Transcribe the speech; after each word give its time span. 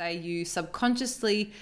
say 0.00 0.16
you 0.16 0.46
subconsciously 0.46 1.52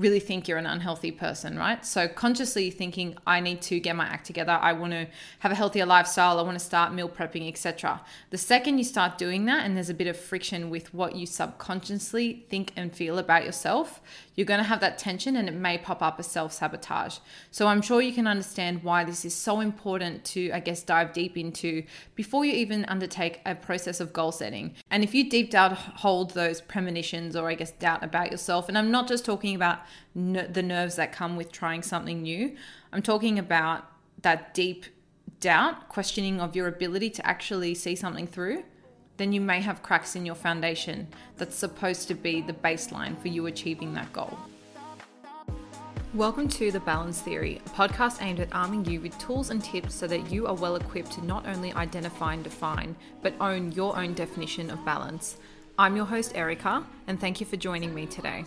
really 0.00 0.18
think 0.18 0.48
you're 0.48 0.56
an 0.56 0.66
unhealthy 0.66 1.10
person, 1.12 1.58
right? 1.58 1.84
So 1.84 2.08
consciously 2.08 2.70
thinking 2.70 3.16
I 3.26 3.40
need 3.40 3.60
to 3.62 3.78
get 3.78 3.94
my 3.94 4.06
act 4.06 4.24
together, 4.26 4.58
I 4.60 4.72
want 4.72 4.92
to 4.94 5.06
have 5.40 5.52
a 5.52 5.54
healthier 5.54 5.84
lifestyle, 5.84 6.38
I 6.38 6.42
want 6.42 6.58
to 6.58 6.64
start 6.64 6.94
meal 6.94 7.08
prepping, 7.08 7.46
etc. 7.46 8.00
The 8.30 8.38
second 8.38 8.78
you 8.78 8.84
start 8.84 9.18
doing 9.18 9.44
that 9.44 9.66
and 9.66 9.76
there's 9.76 9.90
a 9.90 9.94
bit 9.94 10.06
of 10.06 10.16
friction 10.16 10.70
with 10.70 10.94
what 10.94 11.16
you 11.16 11.26
subconsciously 11.26 12.46
think 12.48 12.72
and 12.76 12.90
feel 12.90 13.18
about 13.18 13.44
yourself, 13.44 14.00
you're 14.34 14.46
going 14.46 14.58
to 14.58 14.64
have 14.64 14.80
that 14.80 14.96
tension 14.96 15.36
and 15.36 15.48
it 15.48 15.54
may 15.54 15.76
pop 15.76 16.00
up 16.00 16.18
as 16.18 16.26
self-sabotage. 16.26 17.18
So 17.50 17.66
I'm 17.66 17.82
sure 17.82 18.00
you 18.00 18.14
can 18.14 18.26
understand 18.26 18.82
why 18.82 19.04
this 19.04 19.26
is 19.26 19.34
so 19.34 19.60
important 19.60 20.24
to 20.26 20.50
I 20.52 20.60
guess 20.60 20.82
dive 20.82 21.12
deep 21.12 21.36
into 21.36 21.82
before 22.14 22.46
you 22.46 22.54
even 22.54 22.86
undertake 22.86 23.42
a 23.44 23.54
process 23.54 24.00
of 24.00 24.14
goal 24.14 24.32
setting. 24.32 24.74
And 24.90 25.04
if 25.04 25.14
you 25.14 25.28
deep 25.28 25.50
down 25.50 25.74
hold 25.74 26.30
those 26.30 26.62
premonitions 26.62 27.36
or 27.36 27.50
I 27.50 27.54
guess 27.54 27.72
doubt 27.72 28.02
about 28.02 28.30
yourself, 28.30 28.70
and 28.70 28.78
I'm 28.78 28.90
not 28.90 29.06
just 29.06 29.26
talking 29.26 29.54
about 29.54 29.80
the 30.14 30.62
nerves 30.62 30.96
that 30.96 31.12
come 31.12 31.36
with 31.36 31.52
trying 31.52 31.82
something 31.82 32.22
new. 32.22 32.56
I'm 32.92 33.02
talking 33.02 33.38
about 33.38 33.86
that 34.22 34.54
deep 34.54 34.86
doubt, 35.40 35.88
questioning 35.88 36.40
of 36.40 36.54
your 36.54 36.68
ability 36.68 37.10
to 37.10 37.26
actually 37.26 37.74
see 37.74 37.96
something 37.96 38.26
through. 38.26 38.62
Then 39.16 39.32
you 39.32 39.40
may 39.40 39.60
have 39.60 39.82
cracks 39.82 40.16
in 40.16 40.24
your 40.24 40.34
foundation 40.34 41.08
that's 41.36 41.56
supposed 41.56 42.08
to 42.08 42.14
be 42.14 42.40
the 42.40 42.52
baseline 42.52 43.20
for 43.20 43.28
you 43.28 43.46
achieving 43.46 43.94
that 43.94 44.12
goal. 44.12 44.38
Welcome 46.12 46.48
to 46.48 46.72
The 46.72 46.80
Balance 46.80 47.20
Theory, 47.20 47.60
a 47.64 47.68
podcast 47.68 48.20
aimed 48.20 48.40
at 48.40 48.52
arming 48.52 48.84
you 48.84 49.00
with 49.00 49.16
tools 49.18 49.50
and 49.50 49.62
tips 49.62 49.94
so 49.94 50.08
that 50.08 50.30
you 50.32 50.48
are 50.48 50.54
well 50.54 50.74
equipped 50.74 51.12
to 51.12 51.24
not 51.24 51.46
only 51.46 51.72
identify 51.72 52.34
and 52.34 52.42
define, 52.42 52.96
but 53.22 53.32
own 53.40 53.70
your 53.72 53.96
own 53.96 54.14
definition 54.14 54.70
of 54.70 54.84
balance. 54.84 55.36
I'm 55.78 55.94
your 55.94 56.06
host, 56.06 56.32
Erica, 56.34 56.84
and 57.06 57.20
thank 57.20 57.38
you 57.38 57.46
for 57.46 57.56
joining 57.56 57.94
me 57.94 58.06
today. 58.06 58.44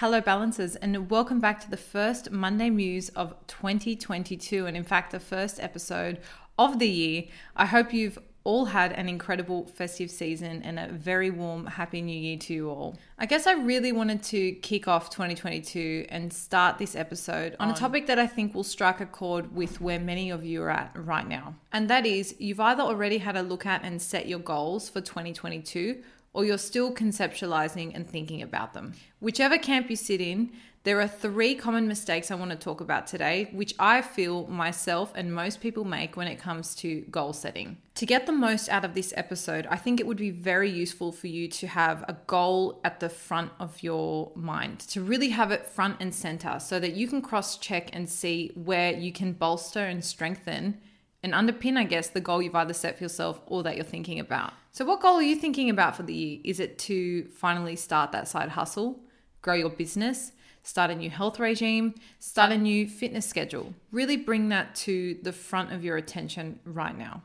Hello, 0.00 0.20
balancers, 0.20 0.76
and 0.76 1.08
welcome 1.08 1.40
back 1.40 1.58
to 1.58 1.70
the 1.70 1.76
first 1.78 2.30
Monday 2.30 2.68
Muse 2.68 3.08
of 3.16 3.34
2022, 3.46 4.66
and 4.66 4.76
in 4.76 4.84
fact, 4.84 5.10
the 5.10 5.18
first 5.18 5.58
episode 5.58 6.20
of 6.58 6.78
the 6.78 6.86
year. 6.86 7.24
I 7.56 7.64
hope 7.64 7.94
you've 7.94 8.18
all 8.44 8.66
had 8.66 8.92
an 8.92 9.08
incredible 9.08 9.64
festive 9.64 10.10
season 10.10 10.62
and 10.64 10.78
a 10.78 10.92
very 10.92 11.30
warm, 11.30 11.64
happy 11.64 12.02
new 12.02 12.14
year 12.14 12.36
to 12.36 12.52
you 12.52 12.68
all. 12.68 12.98
I 13.18 13.24
guess 13.24 13.46
I 13.46 13.54
really 13.54 13.90
wanted 13.90 14.22
to 14.24 14.52
kick 14.52 14.86
off 14.86 15.08
2022 15.08 16.04
and 16.10 16.30
start 16.30 16.76
this 16.76 16.94
episode 16.94 17.56
on 17.58 17.70
a 17.70 17.74
topic 17.74 18.06
that 18.08 18.18
I 18.18 18.26
think 18.26 18.54
will 18.54 18.64
strike 18.64 19.00
a 19.00 19.06
chord 19.06 19.56
with 19.56 19.80
where 19.80 19.98
many 19.98 20.28
of 20.28 20.44
you 20.44 20.62
are 20.62 20.70
at 20.70 20.92
right 20.94 21.26
now. 21.26 21.54
And 21.72 21.88
that 21.88 22.04
is, 22.04 22.36
you've 22.38 22.60
either 22.60 22.82
already 22.82 23.16
had 23.16 23.34
a 23.34 23.42
look 23.42 23.64
at 23.64 23.82
and 23.82 24.00
set 24.00 24.28
your 24.28 24.40
goals 24.40 24.90
for 24.90 25.00
2022 25.00 26.02
or 26.36 26.44
you're 26.44 26.58
still 26.58 26.92
conceptualizing 26.92 27.92
and 27.94 28.06
thinking 28.06 28.42
about 28.42 28.74
them. 28.74 28.92
Whichever 29.20 29.56
camp 29.56 29.88
you 29.88 29.96
sit 29.96 30.20
in, 30.20 30.52
there 30.84 31.00
are 31.00 31.08
three 31.08 31.54
common 31.54 31.88
mistakes 31.88 32.30
I 32.30 32.34
want 32.34 32.50
to 32.50 32.58
talk 32.58 32.82
about 32.82 33.06
today, 33.06 33.48
which 33.52 33.74
I 33.78 34.02
feel 34.02 34.46
myself 34.46 35.12
and 35.16 35.34
most 35.34 35.62
people 35.62 35.84
make 35.84 36.14
when 36.14 36.28
it 36.28 36.38
comes 36.38 36.74
to 36.76 37.00
goal 37.10 37.32
setting. 37.32 37.78
To 37.94 38.04
get 38.04 38.26
the 38.26 38.32
most 38.32 38.68
out 38.68 38.84
of 38.84 38.92
this 38.92 39.14
episode, 39.16 39.66
I 39.70 39.76
think 39.76 39.98
it 39.98 40.06
would 40.06 40.18
be 40.18 40.30
very 40.30 40.70
useful 40.70 41.10
for 41.10 41.26
you 41.26 41.48
to 41.48 41.66
have 41.68 42.04
a 42.06 42.18
goal 42.26 42.80
at 42.84 43.00
the 43.00 43.08
front 43.08 43.50
of 43.58 43.82
your 43.82 44.30
mind, 44.36 44.80
to 44.80 45.00
really 45.00 45.30
have 45.30 45.50
it 45.50 45.64
front 45.64 45.96
and 46.00 46.14
center 46.14 46.60
so 46.60 46.78
that 46.78 46.92
you 46.92 47.08
can 47.08 47.22
cross 47.22 47.56
check 47.56 47.88
and 47.94 48.08
see 48.08 48.52
where 48.54 48.92
you 48.92 49.10
can 49.10 49.32
bolster 49.32 49.80
and 49.80 50.04
strengthen 50.04 50.82
and 51.22 51.32
underpin, 51.32 51.76
I 51.76 51.84
guess, 51.84 52.08
the 52.08 52.20
goal 52.20 52.42
you've 52.42 52.54
either 52.54 52.72
set 52.72 52.98
for 52.98 53.04
yourself 53.04 53.40
or 53.46 53.62
that 53.62 53.76
you're 53.76 53.84
thinking 53.84 54.20
about. 54.20 54.52
So, 54.72 54.84
what 54.84 55.00
goal 55.00 55.16
are 55.16 55.22
you 55.22 55.36
thinking 55.36 55.70
about 55.70 55.96
for 55.96 56.02
the 56.02 56.14
year? 56.14 56.40
Is 56.44 56.60
it 56.60 56.78
to 56.80 57.24
finally 57.28 57.76
start 57.76 58.12
that 58.12 58.28
side 58.28 58.50
hustle, 58.50 59.00
grow 59.42 59.54
your 59.54 59.70
business, 59.70 60.32
start 60.62 60.90
a 60.90 60.94
new 60.94 61.10
health 61.10 61.38
regime, 61.38 61.94
start 62.18 62.52
a 62.52 62.58
new 62.58 62.88
fitness 62.88 63.26
schedule? 63.26 63.74
Really 63.90 64.16
bring 64.16 64.50
that 64.50 64.74
to 64.76 65.18
the 65.22 65.32
front 65.32 65.72
of 65.72 65.84
your 65.84 65.96
attention 65.96 66.60
right 66.64 66.96
now. 66.96 67.22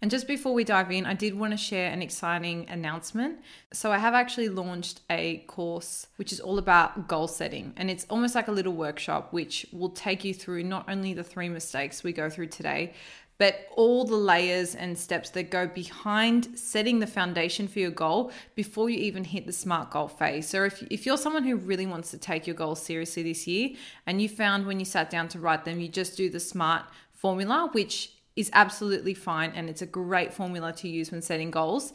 And 0.00 0.10
just 0.10 0.28
before 0.28 0.54
we 0.54 0.62
dive 0.62 0.92
in, 0.92 1.06
I 1.06 1.14
did 1.14 1.34
want 1.34 1.52
to 1.52 1.56
share 1.56 1.90
an 1.90 2.02
exciting 2.02 2.68
announcement. 2.68 3.40
So, 3.72 3.90
I 3.90 3.98
have 3.98 4.14
actually 4.14 4.48
launched 4.48 5.00
a 5.10 5.38
course 5.48 6.06
which 6.16 6.32
is 6.32 6.38
all 6.38 6.58
about 6.58 7.08
goal 7.08 7.26
setting, 7.26 7.72
and 7.76 7.90
it's 7.90 8.06
almost 8.08 8.34
like 8.34 8.48
a 8.48 8.52
little 8.52 8.74
workshop 8.74 9.32
which 9.32 9.66
will 9.72 9.90
take 9.90 10.24
you 10.24 10.32
through 10.32 10.62
not 10.62 10.88
only 10.88 11.14
the 11.14 11.24
three 11.24 11.48
mistakes 11.48 12.04
we 12.04 12.12
go 12.12 12.30
through 12.30 12.46
today, 12.46 12.94
but 13.38 13.68
all 13.76 14.04
the 14.04 14.16
layers 14.16 14.74
and 14.74 14.98
steps 14.98 15.30
that 15.30 15.50
go 15.50 15.66
behind 15.66 16.58
setting 16.58 16.98
the 16.98 17.06
foundation 17.06 17.68
for 17.68 17.78
your 17.78 17.90
goal 17.90 18.32
before 18.56 18.90
you 18.90 18.98
even 18.98 19.22
hit 19.22 19.46
the 19.46 19.52
smart 19.52 19.90
goal 19.90 20.08
phase. 20.08 20.48
So, 20.48 20.62
if, 20.62 20.80
if 20.90 21.06
you're 21.06 21.18
someone 21.18 21.42
who 21.42 21.56
really 21.56 21.86
wants 21.86 22.12
to 22.12 22.18
take 22.18 22.46
your 22.46 22.54
goals 22.54 22.80
seriously 22.80 23.24
this 23.24 23.48
year, 23.48 23.70
and 24.06 24.22
you 24.22 24.28
found 24.28 24.64
when 24.64 24.78
you 24.78 24.84
sat 24.84 25.10
down 25.10 25.26
to 25.30 25.40
write 25.40 25.64
them, 25.64 25.80
you 25.80 25.88
just 25.88 26.16
do 26.16 26.30
the 26.30 26.38
SMART 26.38 26.84
formula, 27.12 27.68
which 27.72 28.12
is 28.38 28.50
absolutely 28.52 29.14
fine 29.14 29.50
and 29.56 29.68
it's 29.68 29.82
a 29.82 29.86
great 29.86 30.32
formula 30.32 30.72
to 30.72 30.88
use 30.88 31.10
when 31.10 31.20
setting 31.20 31.50
goals. 31.50 31.92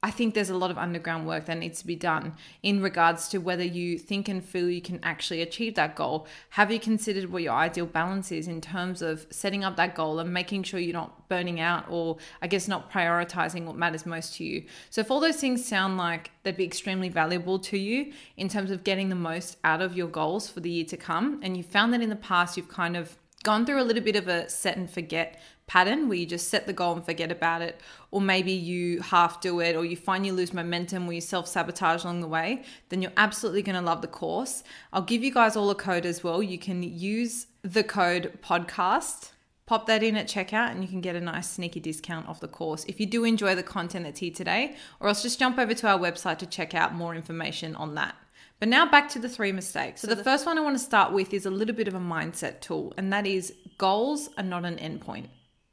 I 0.00 0.10
think 0.12 0.34
there's 0.34 0.50
a 0.50 0.56
lot 0.56 0.70
of 0.70 0.78
underground 0.78 1.26
work 1.26 1.46
that 1.46 1.58
needs 1.58 1.80
to 1.80 1.86
be 1.86 1.96
done 1.96 2.34
in 2.62 2.82
regards 2.82 3.28
to 3.28 3.38
whether 3.38 3.64
you 3.64 3.98
think 3.98 4.28
and 4.28 4.44
feel 4.44 4.68
you 4.68 4.80
can 4.80 5.00
actually 5.02 5.40
achieve 5.42 5.74
that 5.74 5.96
goal. 5.96 6.26
Have 6.50 6.72
you 6.72 6.80
considered 6.80 7.30
what 7.30 7.42
your 7.42 7.54
ideal 7.54 7.86
balance 7.86 8.30
is 8.30 8.46
in 8.46 8.60
terms 8.60 9.02
of 9.02 9.26
setting 9.30 9.64
up 9.64 9.76
that 9.76 9.96
goal 9.96 10.18
and 10.18 10.32
making 10.32 10.64
sure 10.64 10.78
you're 10.78 10.92
not 10.92 11.28
burning 11.28 11.60
out 11.60 11.84
or, 11.88 12.18
I 12.42 12.46
guess, 12.46 12.68
not 12.68 12.92
prioritizing 12.92 13.64
what 13.64 13.76
matters 13.76 14.06
most 14.06 14.34
to 14.36 14.44
you? 14.44 14.64
So, 14.90 15.00
if 15.00 15.10
all 15.10 15.18
those 15.18 15.40
things 15.40 15.64
sound 15.64 15.96
like 15.96 16.30
they'd 16.42 16.56
be 16.56 16.64
extremely 16.64 17.08
valuable 17.08 17.58
to 17.60 17.78
you 17.78 18.12
in 18.36 18.48
terms 18.48 18.70
of 18.70 18.84
getting 18.84 19.08
the 19.08 19.16
most 19.16 19.58
out 19.64 19.80
of 19.80 19.96
your 19.96 20.08
goals 20.08 20.48
for 20.48 20.60
the 20.60 20.70
year 20.70 20.84
to 20.86 20.96
come, 20.96 21.40
and 21.42 21.56
you 21.56 21.64
found 21.64 21.92
that 21.92 22.02
in 22.02 22.08
the 22.08 22.16
past 22.16 22.56
you've 22.56 22.68
kind 22.68 22.96
of 22.96 23.16
gone 23.42 23.64
through 23.64 23.80
a 23.80 23.84
little 23.84 24.02
bit 24.02 24.16
of 24.16 24.28
a 24.28 24.48
set 24.48 24.76
and 24.76 24.90
forget 24.90 25.40
pattern 25.68 26.08
where 26.08 26.18
you 26.18 26.26
just 26.26 26.48
set 26.48 26.66
the 26.66 26.72
goal 26.72 26.94
and 26.94 27.04
forget 27.04 27.30
about 27.30 27.62
it, 27.62 27.80
or 28.10 28.20
maybe 28.20 28.50
you 28.50 29.00
half 29.02 29.40
do 29.40 29.60
it, 29.60 29.76
or 29.76 29.84
you 29.84 29.96
find 29.96 30.26
you 30.26 30.32
lose 30.32 30.52
momentum 30.52 31.06
where 31.06 31.14
you 31.14 31.20
self 31.20 31.46
sabotage 31.46 32.02
along 32.02 32.20
the 32.20 32.26
way, 32.26 32.64
then 32.88 33.00
you're 33.00 33.12
absolutely 33.16 33.62
going 33.62 33.76
to 33.76 33.82
love 33.82 34.02
the 34.02 34.08
course. 34.08 34.64
I'll 34.92 35.02
give 35.02 35.22
you 35.22 35.32
guys 35.32 35.54
all 35.54 35.70
a 35.70 35.76
code 35.76 36.04
as 36.04 36.24
well. 36.24 36.42
You 36.42 36.58
can 36.58 36.82
use 36.82 37.46
the 37.62 37.84
code 37.84 38.38
podcast. 38.42 39.30
Pop 39.66 39.86
that 39.86 40.02
in 40.02 40.16
at 40.16 40.26
checkout 40.26 40.70
and 40.70 40.82
you 40.82 40.88
can 40.88 41.02
get 41.02 41.14
a 41.14 41.20
nice 41.20 41.50
sneaky 41.50 41.78
discount 41.78 42.26
off 42.26 42.40
the 42.40 42.48
course 42.48 42.86
if 42.88 42.98
you 42.98 43.04
do 43.04 43.24
enjoy 43.24 43.54
the 43.54 43.62
content 43.62 44.06
that's 44.06 44.20
here 44.20 44.32
today, 44.32 44.74
or 44.98 45.08
else 45.08 45.22
just 45.22 45.38
jump 45.38 45.58
over 45.58 45.74
to 45.74 45.86
our 45.86 45.98
website 45.98 46.38
to 46.38 46.46
check 46.46 46.74
out 46.74 46.94
more 46.94 47.14
information 47.14 47.76
on 47.76 47.94
that. 47.94 48.16
But 48.60 48.70
now 48.70 48.90
back 48.90 49.10
to 49.10 49.18
the 49.18 49.28
three 49.28 49.52
mistakes. 49.52 50.00
So, 50.00 50.08
the 50.08 50.24
first 50.24 50.46
one 50.46 50.58
I 50.58 50.62
want 50.62 50.76
to 50.76 50.82
start 50.82 51.12
with 51.12 51.32
is 51.32 51.46
a 51.46 51.50
little 51.50 51.76
bit 51.76 51.86
of 51.86 51.94
a 51.94 52.00
mindset 52.00 52.60
tool, 52.60 52.92
and 52.96 53.12
that 53.12 53.24
is 53.24 53.52
goals 53.76 54.30
are 54.36 54.42
not 54.42 54.64
an 54.64 54.78
endpoint 54.78 55.26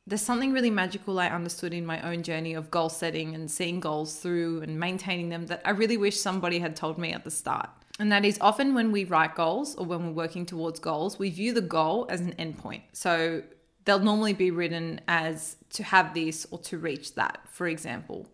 there's 0.07 0.21
something 0.21 0.53
really 0.53 0.69
magical 0.69 1.19
I 1.19 1.27
understood 1.29 1.73
in 1.73 1.85
my 1.85 1.99
own 2.01 2.21
journey 2.21 2.53
of 2.53 2.69
goal 2.69 2.89
setting 2.89 3.33
and 3.33 3.49
seeing 3.49 3.79
goals 3.79 4.17
through 4.17 4.61
and 4.61 4.79
maintaining 4.79 5.29
them 5.29 5.47
that 5.47 5.61
I 5.65 5.71
really 5.71 5.97
wish 5.97 6.19
somebody 6.19 6.59
had 6.59 6.75
told 6.75 6.99
me 6.99 7.11
at 7.11 7.23
the 7.23 7.31
start. 7.31 7.69
And 7.97 8.11
that 8.11 8.23
is 8.23 8.37
often 8.39 8.75
when 8.75 8.91
we 8.91 9.05
write 9.05 9.35
goals 9.35 9.75
or 9.75 9.85
when 9.85 10.05
we're 10.05 10.23
working 10.23 10.45
towards 10.45 10.79
goals, 10.79 11.17
we 11.17 11.29
view 11.31 11.53
the 11.53 11.61
goal 11.61 12.05
as 12.09 12.21
an 12.21 12.33
endpoint. 12.37 12.81
So 12.93 13.41
they'll 13.85 13.99
normally 13.99 14.33
be 14.33 14.51
written 14.51 15.01
as 15.07 15.55
to 15.71 15.83
have 15.83 16.13
this 16.13 16.45
or 16.51 16.59
to 16.59 16.77
reach 16.77 17.15
that, 17.15 17.39
for 17.47 17.67
example. 17.67 18.27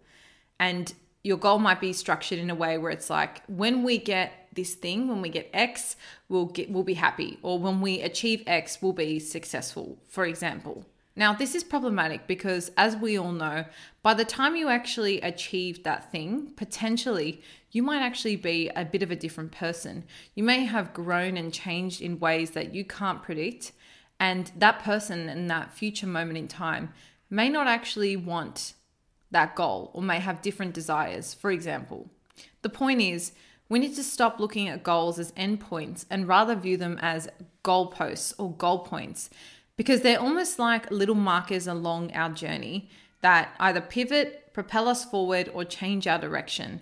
And 0.59 0.94
your 1.24 1.38
goal 1.38 1.59
might 1.59 1.80
be 1.80 1.94
structured 1.94 2.40
in 2.40 2.50
a 2.50 2.56
way 2.56 2.78
where 2.80 2.92
it's 2.92 3.09
like 3.09 3.44
when 3.48 3.84
we 3.84 3.98
get 3.98 4.34
this 4.53 4.76
thing 4.76 5.08
when 5.08 5.22
we 5.22 5.30
get 5.30 5.50
x 5.53 5.96
we'll 6.28 6.46
get 6.46 6.70
we'll 6.70 6.84
be 6.84 6.96
happy 6.96 7.40
or 7.42 7.58
when 7.58 7.80
we 7.80 8.02
achieve 8.02 8.44
x 8.46 8.82
we'll 8.82 8.92
be 8.92 9.18
successful 9.18 9.98
for 10.09 10.26
example 10.26 10.86
now, 11.16 11.34
this 11.34 11.56
is 11.56 11.64
problematic 11.64 12.26
because, 12.26 12.72
as 12.78 12.96
we 12.96 13.18
all 13.18 13.34
know, 13.34 13.66
by 14.02 14.14
the 14.14 14.24
time 14.24 14.56
you 14.56 14.70
actually 14.70 15.20
achieve 15.20 15.84
that 15.84 16.10
thing, 16.10 16.54
potentially 16.56 17.42
you 17.72 17.84
might 17.84 18.02
actually 18.02 18.38
be 18.38 18.70
a 18.76 18.85
bit 18.85 19.03
of 19.03 19.12
a 19.12 19.16
different 19.16 19.52
person. 19.52 20.06
You 20.35 20.44
may 20.44 20.64
have 20.64 20.94
grown 20.94 21.35
and 21.35 21.53
changed 21.53 22.02
in 22.02 22.20
ways 22.20 22.52
that 22.52 22.74
you 22.74 22.85
can't 22.85 23.22
predict, 23.22 23.74
and 24.20 24.52
that 24.58 24.84
person 24.84 25.28
in 25.28 25.47
that 25.47 25.74
future 25.74 26.08
moment 26.08 26.38
in 26.38 26.47
time 26.47 26.94
may 27.30 27.50
not 27.50 27.68
actually 27.68 28.16
want 28.16 28.74
that 29.32 29.56
goal 29.56 29.91
or 29.94 30.02
may 30.02 30.20
have 30.20 30.41
different 30.41 30.74
desires, 30.74 31.34
for 31.34 31.52
example. 31.52 32.09
The 32.62 32.70
point 32.70 33.02
is, 33.02 33.34
we 33.68 33.80
need 33.80 33.96
to 33.96 34.03
stop 34.03 34.40
looking 34.40 34.68
at 34.68 34.84
goals 34.84 35.18
as 35.18 35.32
endpoints 35.34 36.06
and 36.09 36.28
rather 36.28 36.56
view 36.56 36.78
them 36.78 36.97
as 37.02 37.30
goalposts 37.64 38.34
or 38.38 38.53
goal 38.53 38.80
points 38.80 39.30
because 39.82 40.02
they're 40.02 40.22
almost 40.22 40.60
like 40.60 40.92
little 40.92 41.16
markers 41.16 41.66
along 41.66 42.12
our 42.12 42.30
journey 42.30 42.88
that 43.22 43.56
either 43.60 43.82
pivot, 43.82 44.54
propel 44.54 44.88
us 44.88 45.04
forward, 45.04 45.50
or 45.56 45.66
change 45.66 46.06
our 46.06 46.20
direction. 46.20 46.82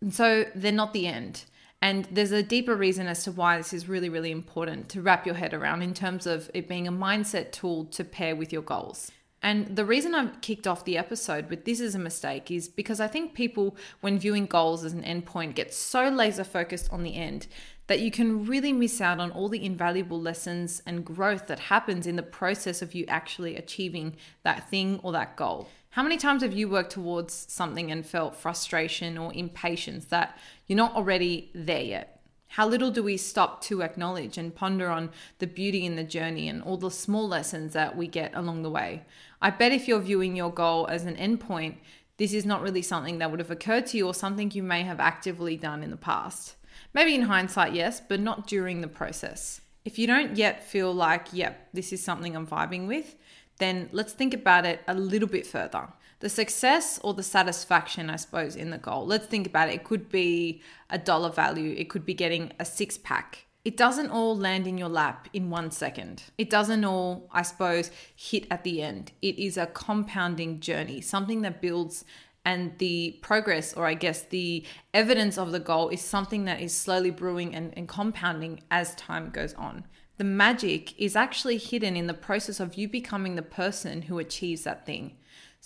And 0.00 0.14
so 0.14 0.44
they're 0.54 0.70
not 0.70 0.92
the 0.92 1.08
end. 1.08 1.44
And 1.82 2.04
there's 2.04 2.30
a 2.30 2.44
deeper 2.44 2.76
reason 2.76 3.08
as 3.08 3.24
to 3.24 3.32
why 3.32 3.56
this 3.56 3.72
is 3.72 3.88
really, 3.88 4.08
really 4.08 4.30
important 4.30 4.88
to 4.90 5.02
wrap 5.02 5.26
your 5.26 5.34
head 5.34 5.54
around 5.54 5.82
in 5.82 5.92
terms 5.92 6.24
of 6.24 6.48
it 6.54 6.68
being 6.68 6.86
a 6.86 6.92
mindset 6.92 7.50
tool 7.50 7.86
to 7.86 8.04
pair 8.04 8.36
with 8.36 8.52
your 8.52 8.62
goals. 8.62 9.10
And 9.42 9.76
the 9.76 9.84
reason 9.84 10.14
I've 10.14 10.40
kicked 10.40 10.66
off 10.66 10.84
the 10.84 10.98
episode 10.98 11.50
with 11.50 11.64
this 11.64 11.78
is 11.78 11.94
a 11.94 12.00
mistake 12.00 12.50
is 12.50 12.68
because 12.68 13.00
I 13.00 13.06
think 13.06 13.34
people, 13.34 13.76
when 14.00 14.18
viewing 14.18 14.46
goals 14.46 14.84
as 14.84 14.92
an 14.92 15.02
endpoint, 15.02 15.54
get 15.54 15.72
so 15.72 16.08
laser 16.08 16.42
focused 16.42 16.92
on 16.92 17.02
the 17.02 17.14
end 17.14 17.46
that 17.86 18.00
you 18.00 18.10
can 18.10 18.46
really 18.46 18.72
miss 18.72 19.00
out 19.00 19.20
on 19.20 19.30
all 19.30 19.48
the 19.48 19.64
invaluable 19.64 20.20
lessons 20.20 20.82
and 20.86 21.04
growth 21.04 21.46
that 21.46 21.60
happens 21.60 22.06
in 22.06 22.16
the 22.16 22.22
process 22.22 22.82
of 22.82 22.94
you 22.94 23.04
actually 23.06 23.56
achieving 23.56 24.16
that 24.42 24.68
thing 24.68 24.98
or 25.02 25.12
that 25.12 25.36
goal. 25.36 25.68
How 25.90 26.02
many 26.02 26.16
times 26.16 26.42
have 26.42 26.52
you 26.52 26.68
worked 26.68 26.92
towards 26.92 27.32
something 27.32 27.90
and 27.90 28.04
felt 28.04 28.36
frustration 28.36 29.16
or 29.16 29.32
impatience 29.32 30.06
that 30.06 30.36
you're 30.66 30.76
not 30.76 30.94
already 30.94 31.50
there 31.54 31.82
yet? 31.82 32.15
How 32.48 32.66
little 32.66 32.90
do 32.90 33.02
we 33.02 33.16
stop 33.16 33.60
to 33.62 33.82
acknowledge 33.82 34.38
and 34.38 34.54
ponder 34.54 34.88
on 34.88 35.10
the 35.38 35.46
beauty 35.46 35.84
in 35.84 35.96
the 35.96 36.04
journey 36.04 36.48
and 36.48 36.62
all 36.62 36.76
the 36.76 36.90
small 36.90 37.28
lessons 37.28 37.72
that 37.74 37.96
we 37.96 38.06
get 38.06 38.34
along 38.34 38.62
the 38.62 38.70
way? 38.70 39.04
I 39.42 39.50
bet 39.50 39.72
if 39.72 39.86
you're 39.86 40.00
viewing 40.00 40.36
your 40.36 40.52
goal 40.52 40.86
as 40.86 41.04
an 41.04 41.16
endpoint, 41.16 41.76
this 42.16 42.32
is 42.32 42.46
not 42.46 42.62
really 42.62 42.82
something 42.82 43.18
that 43.18 43.30
would 43.30 43.40
have 43.40 43.50
occurred 43.50 43.86
to 43.88 43.98
you 43.98 44.06
or 44.06 44.14
something 44.14 44.50
you 44.50 44.62
may 44.62 44.82
have 44.82 45.00
actively 45.00 45.56
done 45.56 45.82
in 45.82 45.90
the 45.90 45.96
past. 45.96 46.54
Maybe 46.94 47.14
in 47.14 47.22
hindsight, 47.22 47.74
yes, 47.74 48.00
but 48.00 48.20
not 48.20 48.46
during 48.46 48.80
the 48.80 48.88
process. 48.88 49.60
If 49.84 49.98
you 49.98 50.06
don't 50.06 50.36
yet 50.36 50.64
feel 50.64 50.92
like, 50.92 51.28
yep, 51.32 51.68
this 51.74 51.92
is 51.92 52.02
something 52.02 52.34
I'm 52.34 52.46
vibing 52.46 52.86
with, 52.86 53.16
then 53.58 53.88
let's 53.92 54.12
think 54.12 54.34
about 54.34 54.64
it 54.64 54.80
a 54.88 54.94
little 54.94 55.28
bit 55.28 55.46
further 55.46 55.88
the 56.20 56.28
success 56.28 56.98
or 57.02 57.14
the 57.14 57.22
satisfaction, 57.22 58.08
I 58.08 58.16
suppose, 58.16 58.56
in 58.56 58.70
the 58.70 58.78
goal. 58.78 59.06
Let's 59.06 59.26
think 59.26 59.46
about 59.46 59.68
it. 59.68 59.74
It 59.74 59.84
could 59.84 60.08
be 60.08 60.62
a 60.90 60.98
dollar 60.98 61.30
value, 61.30 61.74
it 61.76 61.90
could 61.90 62.06
be 62.06 62.14
getting 62.14 62.52
a 62.58 62.64
six 62.64 62.96
pack. 62.98 63.46
It 63.64 63.76
doesn't 63.76 64.10
all 64.10 64.36
land 64.36 64.68
in 64.68 64.78
your 64.78 64.88
lap 64.88 65.28
in 65.32 65.50
one 65.50 65.72
second. 65.72 66.22
It 66.38 66.50
doesn't 66.50 66.84
all, 66.84 67.28
I 67.32 67.42
suppose, 67.42 67.90
hit 68.14 68.46
at 68.48 68.62
the 68.62 68.80
end. 68.80 69.10
It 69.22 69.40
is 69.40 69.56
a 69.56 69.66
compounding 69.66 70.60
journey, 70.60 71.00
something 71.00 71.42
that 71.42 71.60
builds 71.60 72.04
and 72.46 72.78
the 72.78 73.18
progress 73.20 73.74
or 73.74 73.86
i 73.86 73.92
guess 73.92 74.22
the 74.22 74.64
evidence 74.94 75.36
of 75.36 75.52
the 75.52 75.58
goal 75.58 75.88
is 75.88 76.00
something 76.00 76.44
that 76.44 76.60
is 76.60 76.74
slowly 76.74 77.10
brewing 77.10 77.54
and, 77.54 77.76
and, 77.76 77.88
compounding 77.88 78.60
as 78.70 78.94
time 78.94 79.30
goes 79.30 79.52
on 79.54 79.84
the 80.16 80.24
magic 80.24 80.98
is 80.98 81.16
actually 81.16 81.58
hidden 81.58 81.96
in 81.96 82.06
the 82.06 82.14
process 82.14 82.60
of 82.60 82.76
you 82.76 82.88
becoming 82.88 83.34
the 83.34 83.42
person 83.42 84.02
who 84.02 84.18
achieves 84.18 84.62
that 84.62 84.86
thing 84.86 85.16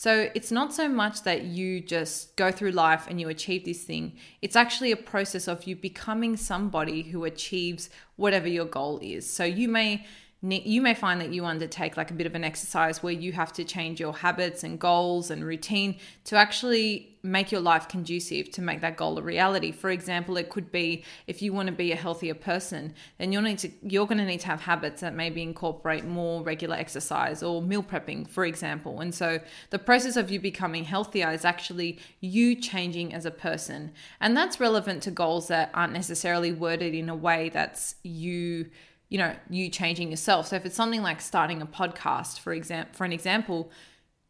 so 0.00 0.31
it's 0.35 0.50
not 0.50 0.73
so 0.73 0.88
much 0.88 1.25
that 1.25 1.43
you 1.43 1.79
just 1.79 2.35
go 2.37 2.50
through 2.50 2.70
life 2.70 3.06
and 3.06 3.20
you 3.20 3.29
achieve 3.29 3.67
this 3.67 3.85
thing. 3.85 4.17
It's 4.41 4.56
actually 4.56 4.93
a 4.93 4.97
process 4.97 5.47
of 5.47 5.64
you 5.64 5.76
becoming 5.76 6.38
somebody 6.38 7.02
who 7.02 7.26
achieves 7.26 7.91
whatever 8.17 8.49
your 8.49 8.64
goal 8.64 8.99
is. 9.02 9.31
So 9.31 9.44
you 9.44 9.69
may 9.69 10.06
you 10.42 10.81
may 10.81 10.94
find 10.94 11.20
that 11.20 11.32
you 11.32 11.44
undertake 11.44 11.96
like 11.98 12.10
a 12.10 12.14
bit 12.14 12.26
of 12.26 12.34
an 12.34 12.44
exercise 12.44 13.02
where 13.02 13.12
you 13.12 13.32
have 13.32 13.52
to 13.52 13.64
change 13.64 14.00
your 14.00 14.16
habits 14.16 14.64
and 14.64 14.78
goals 14.78 15.31
and 15.31 15.44
routine 15.44 15.98
to 16.25 16.37
actually 16.37 17.19
make 17.22 17.52
your 17.52 17.60
life 17.60 17.87
conducive 17.88 18.50
to 18.50 18.62
make 18.62 18.81
that 18.81 18.96
goal 18.96 19.19
a 19.19 19.22
reality. 19.22 19.70
For 19.72 19.90
example, 19.90 20.38
it 20.38 20.48
could 20.48 20.72
be 20.72 21.04
if 21.26 21.42
you 21.42 21.52
want 21.52 21.66
to 21.66 21.72
be 21.72 21.92
a 21.92 21.96
healthier 21.96 22.34
person, 22.34 22.94
then 23.19 23.32
you'll 23.32 23.42
need 23.42 23.58
to 23.58 23.70
you're 23.82 24.06
going 24.06 24.16
to 24.16 24.25
need 24.25 24.40
to 24.40 24.46
have 24.46 24.62
habits 24.62 25.02
that 25.02 25.14
maybe 25.14 25.42
incorporate 25.42 26.06
more 26.06 26.43
regular 26.43 26.76
exercise 26.76 27.43
or 27.43 27.60
meal 27.60 27.82
prepping, 27.82 28.26
for 28.26 28.46
example. 28.46 29.00
And 29.00 29.14
so 29.14 29.40
the 29.69 29.78
process 29.78 30.16
of 30.16 30.31
you 30.31 30.40
becoming 30.40 30.84
healthier 30.84 31.31
is 31.31 31.44
actually 31.44 31.98
you 32.20 32.54
changing 32.54 33.12
as 33.12 33.26
a 33.26 33.31
person. 33.31 33.93
And 34.20 34.34
that's 34.34 34.58
relevant 34.58 35.02
to 35.02 35.10
goals 35.10 35.48
that 35.48 35.70
aren't 35.75 35.93
necessarily 35.93 36.52
worded 36.52 36.94
in 36.94 37.10
a 37.10 37.14
way 37.14 37.50
that's 37.50 37.96
you 38.02 38.70
you 39.10 39.18
know 39.18 39.34
you 39.50 39.68
changing 39.68 40.10
yourself. 40.10 40.46
So 40.46 40.56
if 40.56 40.64
it's 40.64 40.74
something 40.74 41.02
like 41.02 41.20
starting 41.20 41.60
a 41.60 41.66
podcast 41.66 42.38
for 42.38 42.54
example 42.54 42.94
for 42.94 43.04
an 43.04 43.12
example 43.12 43.70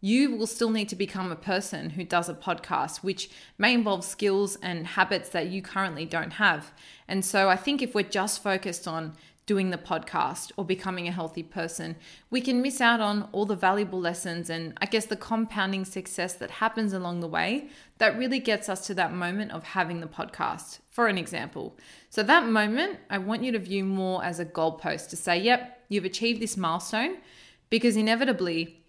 you 0.03 0.35
will 0.35 0.47
still 0.47 0.71
need 0.71 0.89
to 0.89 0.97
become 0.97 1.31
a 1.31 1.37
person 1.37 1.91
who 1.91 2.03
does 2.03 2.31
a 2.31 2.35
podcast 2.35 2.99
which 3.05 3.29
may 3.59 3.75
involve 3.75 4.03
skills 4.03 4.57
and 4.63 4.87
habits 4.87 5.29
that 5.29 5.51
you 5.51 5.61
currently 5.61 6.07
don't 6.07 6.33
have. 6.33 6.73
And 7.07 7.25
so 7.25 7.49
i 7.49 7.57
think 7.57 7.83
if 7.83 7.95
we're 7.95 8.03
just 8.21 8.43
focused 8.43 8.89
on 8.89 9.15
doing 9.51 9.71
the 9.71 9.77
podcast 9.77 10.53
or 10.57 10.65
becoming 10.65 11.09
a 11.09 11.11
healthy 11.11 11.43
person, 11.43 11.97
we 12.31 12.41
can 12.41 12.63
miss 12.63 12.81
out 12.81 13.01
on 13.01 13.29
all 13.33 13.45
the 13.45 13.57
valuable 13.57 13.99
lessons 13.99 14.49
and 14.49 14.73
I 14.81 14.87
guess 14.87 15.07
the 15.07 15.17
compounding 15.17 15.85
success 15.85 16.35
that 16.35 16.53
happens 16.63 16.93
along 16.93 17.19
the 17.19 17.27
way 17.27 17.69
that 17.99 18.17
really 18.17 18.39
gets 18.39 18.69
us 18.69 18.87
to 18.87 18.95
that 18.95 19.13
moment 19.13 19.51
of 19.51 19.65
having 19.65 19.99
the 19.99 20.07
podcast, 20.07 20.79
for 20.89 21.09
an 21.09 21.19
example. 21.19 21.77
So, 22.11 22.23
that 22.23 22.47
moment, 22.47 23.01
I 23.11 23.19
want 23.19 23.43
you 23.43 23.51
to 23.51 23.59
view 23.59 23.85
more 23.85 24.25
as 24.25 24.39
a 24.39 24.47
goalpost 24.47 25.09
to 25.09 25.17
say, 25.17 25.37
yep, 25.41 25.83
you've 25.89 26.05
achieved 26.05 26.41
this 26.41 26.57
milestone 26.57 27.17
because 27.71 27.97
inevitably 27.97 28.85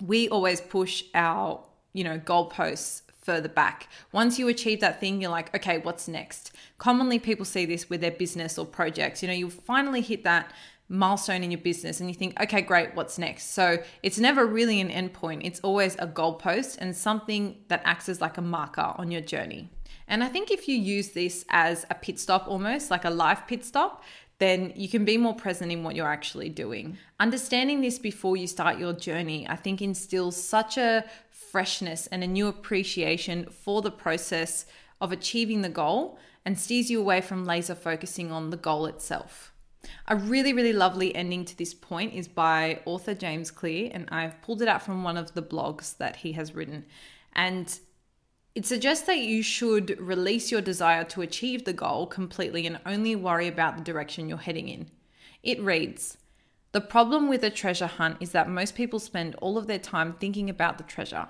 we 0.00 0.28
always 0.28 0.60
push 0.60 1.02
our 1.16 1.64
you 1.94 2.04
know 2.04 2.16
goalposts 2.20 3.02
further 3.26 3.48
back. 3.48 3.88
Once 4.12 4.38
you 4.38 4.48
achieve 4.48 4.80
that 4.80 5.00
thing, 5.00 5.20
you're 5.20 5.30
like, 5.30 5.54
okay, 5.54 5.78
what's 5.78 6.06
next? 6.06 6.52
Commonly, 6.78 7.18
people 7.18 7.44
see 7.44 7.66
this 7.66 7.90
with 7.90 8.00
their 8.00 8.12
business 8.12 8.56
or 8.56 8.64
projects. 8.64 9.22
You 9.22 9.28
know, 9.28 9.34
you 9.34 9.50
finally 9.50 10.00
hit 10.00 10.24
that 10.24 10.52
milestone 10.88 11.42
in 11.42 11.50
your 11.50 11.60
business 11.60 11.98
and 12.00 12.08
you 12.08 12.14
think, 12.14 12.40
okay, 12.40 12.60
great, 12.60 12.94
what's 12.94 13.18
next? 13.18 13.52
So 13.52 13.82
it's 14.02 14.18
never 14.18 14.46
really 14.46 14.80
an 14.80 14.88
endpoint, 14.88 15.40
it's 15.44 15.60
always 15.60 15.96
a 15.96 16.06
goalpost 16.06 16.78
and 16.78 16.96
something 16.96 17.56
that 17.68 17.82
acts 17.84 18.08
as 18.08 18.20
like 18.20 18.38
a 18.38 18.42
marker 18.42 18.94
on 18.96 19.10
your 19.10 19.20
journey. 19.20 19.68
And 20.08 20.22
I 20.22 20.28
think 20.28 20.52
if 20.52 20.68
you 20.68 20.76
use 20.76 21.08
this 21.10 21.44
as 21.50 21.84
a 21.90 21.94
pit 21.94 22.20
stop 22.20 22.46
almost, 22.46 22.90
like 22.90 23.04
a 23.04 23.10
life 23.10 23.42
pit 23.48 23.64
stop, 23.64 24.04
then 24.38 24.72
you 24.76 24.88
can 24.88 25.04
be 25.04 25.16
more 25.16 25.34
present 25.34 25.72
in 25.72 25.82
what 25.82 25.94
you're 25.94 26.06
actually 26.06 26.48
doing. 26.48 26.98
Understanding 27.18 27.80
this 27.80 27.98
before 27.98 28.36
you 28.36 28.46
start 28.46 28.78
your 28.78 28.92
journey, 28.92 29.46
I 29.48 29.56
think 29.56 29.80
instills 29.80 30.42
such 30.42 30.76
a 30.76 31.04
freshness 31.30 32.06
and 32.08 32.22
a 32.22 32.26
new 32.26 32.46
appreciation 32.46 33.46
for 33.50 33.80
the 33.80 33.90
process 33.90 34.66
of 35.00 35.12
achieving 35.12 35.62
the 35.62 35.68
goal 35.68 36.18
and 36.44 36.58
steers 36.58 36.90
you 36.90 37.00
away 37.00 37.20
from 37.20 37.44
laser 37.44 37.74
focusing 37.74 38.30
on 38.30 38.50
the 38.50 38.56
goal 38.56 38.86
itself. 38.86 39.52
A 40.08 40.16
really, 40.16 40.52
really 40.52 40.72
lovely 40.72 41.14
ending 41.14 41.44
to 41.44 41.56
this 41.56 41.72
point 41.72 42.12
is 42.12 42.28
by 42.28 42.80
author 42.84 43.14
James 43.14 43.50
Clear, 43.50 43.90
and 43.92 44.08
I've 44.10 44.40
pulled 44.42 44.62
it 44.62 44.68
out 44.68 44.82
from 44.82 45.02
one 45.02 45.16
of 45.16 45.34
the 45.34 45.42
blogs 45.42 45.96
that 45.98 46.16
he 46.16 46.32
has 46.32 46.54
written. 46.54 46.84
And 47.34 47.78
it 48.56 48.64
suggests 48.64 49.06
that 49.06 49.18
you 49.18 49.42
should 49.42 50.00
release 50.00 50.50
your 50.50 50.62
desire 50.62 51.04
to 51.04 51.20
achieve 51.20 51.64
the 51.66 51.74
goal 51.74 52.06
completely 52.06 52.66
and 52.66 52.80
only 52.86 53.14
worry 53.14 53.48
about 53.48 53.76
the 53.76 53.84
direction 53.84 54.30
you're 54.30 54.38
heading 54.38 54.70
in. 54.70 54.90
It 55.42 55.60
reads 55.60 56.16
The 56.72 56.80
problem 56.80 57.28
with 57.28 57.44
a 57.44 57.50
treasure 57.50 57.86
hunt 57.86 58.16
is 58.18 58.32
that 58.32 58.48
most 58.48 58.74
people 58.74 58.98
spend 58.98 59.34
all 59.42 59.58
of 59.58 59.66
their 59.66 59.78
time 59.78 60.14
thinking 60.14 60.48
about 60.48 60.78
the 60.78 60.84
treasure. 60.84 61.28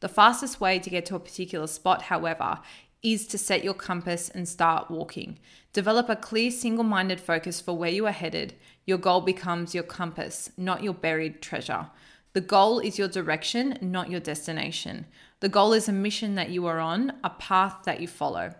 The 0.00 0.10
fastest 0.10 0.60
way 0.60 0.78
to 0.78 0.90
get 0.90 1.06
to 1.06 1.16
a 1.16 1.18
particular 1.18 1.66
spot, 1.66 2.02
however, 2.02 2.58
is 3.02 3.26
to 3.28 3.38
set 3.38 3.64
your 3.64 3.72
compass 3.72 4.28
and 4.28 4.46
start 4.46 4.90
walking. 4.90 5.38
Develop 5.72 6.10
a 6.10 6.16
clear, 6.16 6.50
single 6.50 6.84
minded 6.84 7.20
focus 7.20 7.58
for 7.58 7.72
where 7.72 7.88
you 7.88 8.04
are 8.06 8.12
headed. 8.12 8.52
Your 8.84 8.98
goal 8.98 9.22
becomes 9.22 9.74
your 9.74 9.84
compass, 9.84 10.50
not 10.58 10.84
your 10.84 10.92
buried 10.92 11.40
treasure. 11.40 11.86
The 12.34 12.42
goal 12.42 12.80
is 12.80 12.98
your 12.98 13.08
direction, 13.08 13.78
not 13.80 14.10
your 14.10 14.20
destination. 14.20 15.06
The 15.40 15.48
goal 15.50 15.74
is 15.74 15.88
a 15.88 15.92
mission 15.92 16.34
that 16.36 16.48
you 16.48 16.66
are 16.66 16.78
on, 16.78 17.12
a 17.22 17.30
path 17.30 17.82
that 17.84 18.00
you 18.00 18.08
follow. 18.08 18.54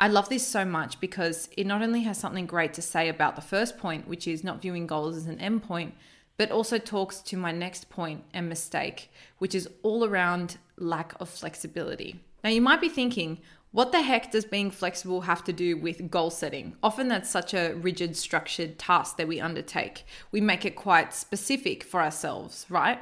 I 0.00 0.08
love 0.08 0.30
this 0.30 0.46
so 0.46 0.64
much 0.64 0.98
because 0.98 1.48
it 1.56 1.66
not 1.66 1.82
only 1.82 2.02
has 2.02 2.18
something 2.18 2.46
great 2.46 2.72
to 2.74 2.82
say 2.82 3.08
about 3.08 3.36
the 3.36 3.42
first 3.42 3.76
point, 3.76 4.08
which 4.08 4.26
is 4.26 4.42
not 4.42 4.62
viewing 4.62 4.86
goals 4.86 5.16
as 5.16 5.26
an 5.26 5.38
endpoint, 5.38 5.92
but 6.36 6.50
also 6.50 6.78
talks 6.78 7.20
to 7.20 7.36
my 7.36 7.52
next 7.52 7.90
point 7.90 8.24
and 8.32 8.48
mistake, 8.48 9.10
which 9.38 9.54
is 9.54 9.68
all 9.82 10.04
around 10.04 10.56
lack 10.76 11.14
of 11.20 11.28
flexibility. 11.28 12.20
Now, 12.42 12.50
you 12.50 12.62
might 12.62 12.80
be 12.80 12.88
thinking, 12.88 13.40
what 13.70 13.92
the 13.92 14.02
heck 14.02 14.30
does 14.30 14.44
being 14.44 14.70
flexible 14.70 15.22
have 15.22 15.44
to 15.44 15.52
do 15.52 15.76
with 15.76 16.10
goal 16.10 16.30
setting? 16.30 16.76
Often 16.82 17.08
that's 17.08 17.30
such 17.30 17.54
a 17.54 17.74
rigid, 17.74 18.16
structured 18.16 18.78
task 18.78 19.16
that 19.18 19.28
we 19.28 19.40
undertake. 19.40 20.04
We 20.32 20.40
make 20.40 20.64
it 20.64 20.76
quite 20.76 21.12
specific 21.12 21.84
for 21.84 22.00
ourselves, 22.00 22.66
right? 22.68 23.00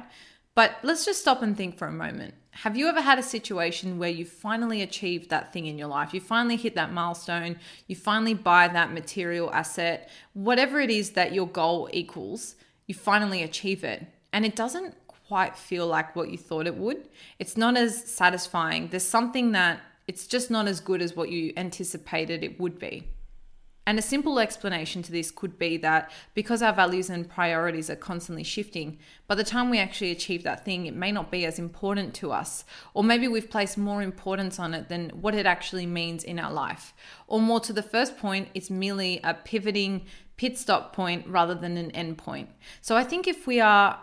But 0.53 0.77
let's 0.83 1.05
just 1.05 1.21
stop 1.21 1.41
and 1.41 1.55
think 1.55 1.77
for 1.77 1.87
a 1.87 1.91
moment. 1.91 2.35
Have 2.57 2.77
you 2.77 2.87
ever 2.87 3.01
had 3.01 3.17
a 3.17 3.23
situation 3.23 3.97
where 3.97 4.11
you 4.11 4.25
finally 4.25 4.83
achieved 4.83 5.29
that 5.29 5.51
thing 5.51 5.65
in 5.65 5.77
your 5.77 5.87
life? 5.87 6.13
You 6.13 6.21
finally 6.21 6.55
hit 6.55 6.75
that 6.75 6.93
milestone, 6.93 7.57
you 7.87 7.95
finally 7.95 8.35
buy 8.35 8.67
that 8.67 8.93
material 8.93 9.51
asset, 9.51 10.09
whatever 10.33 10.79
it 10.79 10.91
is 10.91 11.11
that 11.11 11.33
your 11.33 11.47
goal 11.47 11.89
equals, 11.91 12.55
you 12.85 12.93
finally 12.93 13.41
achieve 13.41 13.83
it. 13.83 14.05
And 14.31 14.45
it 14.45 14.55
doesn't 14.55 14.95
quite 15.07 15.57
feel 15.57 15.87
like 15.87 16.15
what 16.15 16.29
you 16.29 16.37
thought 16.37 16.67
it 16.67 16.75
would. 16.75 17.09
It's 17.39 17.57
not 17.57 17.75
as 17.75 18.03
satisfying. 18.05 18.87
There's 18.89 19.03
something 19.03 19.51
that 19.53 19.81
it's 20.07 20.27
just 20.27 20.51
not 20.51 20.67
as 20.67 20.79
good 20.79 21.01
as 21.01 21.15
what 21.15 21.29
you 21.29 21.53
anticipated 21.57 22.43
it 22.43 22.59
would 22.59 22.77
be. 22.77 23.07
And 23.85 23.99
a 23.99 24.01
simple 24.01 24.39
explanation 24.39 25.03
to 25.03 25.11
this 25.11 25.29
could 25.29 25.59
be 25.59 25.75
that 25.77 26.09
because 26.33 26.61
our 26.61 26.71
values 26.71 27.09
and 27.09 27.29
priorities 27.29 27.89
are 27.89 27.97
constantly 27.97 28.43
shifting, 28.43 28.97
by 29.27 29.35
the 29.35 29.43
time 29.43 29.69
we 29.69 29.79
actually 29.79 30.11
achieve 30.11 30.43
that 30.43 30.63
thing, 30.63 30.85
it 30.85 30.95
may 30.95 31.11
not 31.11 31.29
be 31.29 31.45
as 31.45 31.59
important 31.59 32.13
to 32.15 32.31
us. 32.31 32.63
Or 32.93 33.03
maybe 33.03 33.27
we've 33.27 33.49
placed 33.49 33.77
more 33.77 34.01
importance 34.01 34.57
on 34.57 34.73
it 34.73 34.87
than 34.87 35.09
what 35.09 35.35
it 35.35 35.45
actually 35.45 35.85
means 35.85 36.23
in 36.23 36.39
our 36.39 36.51
life. 36.51 36.93
Or 37.27 37.41
more 37.41 37.59
to 37.59 37.73
the 37.73 37.83
first 37.83 38.17
point, 38.17 38.47
it's 38.53 38.69
merely 38.69 39.19
a 39.23 39.33
pivoting 39.33 40.05
pit 40.37 40.57
stop 40.57 40.95
point 40.95 41.27
rather 41.27 41.53
than 41.53 41.75
an 41.75 41.91
end 41.91 42.17
point. 42.17 42.49
So 42.81 42.95
I 42.95 43.03
think 43.03 43.27
if 43.27 43.45
we 43.45 43.59
are 43.59 43.99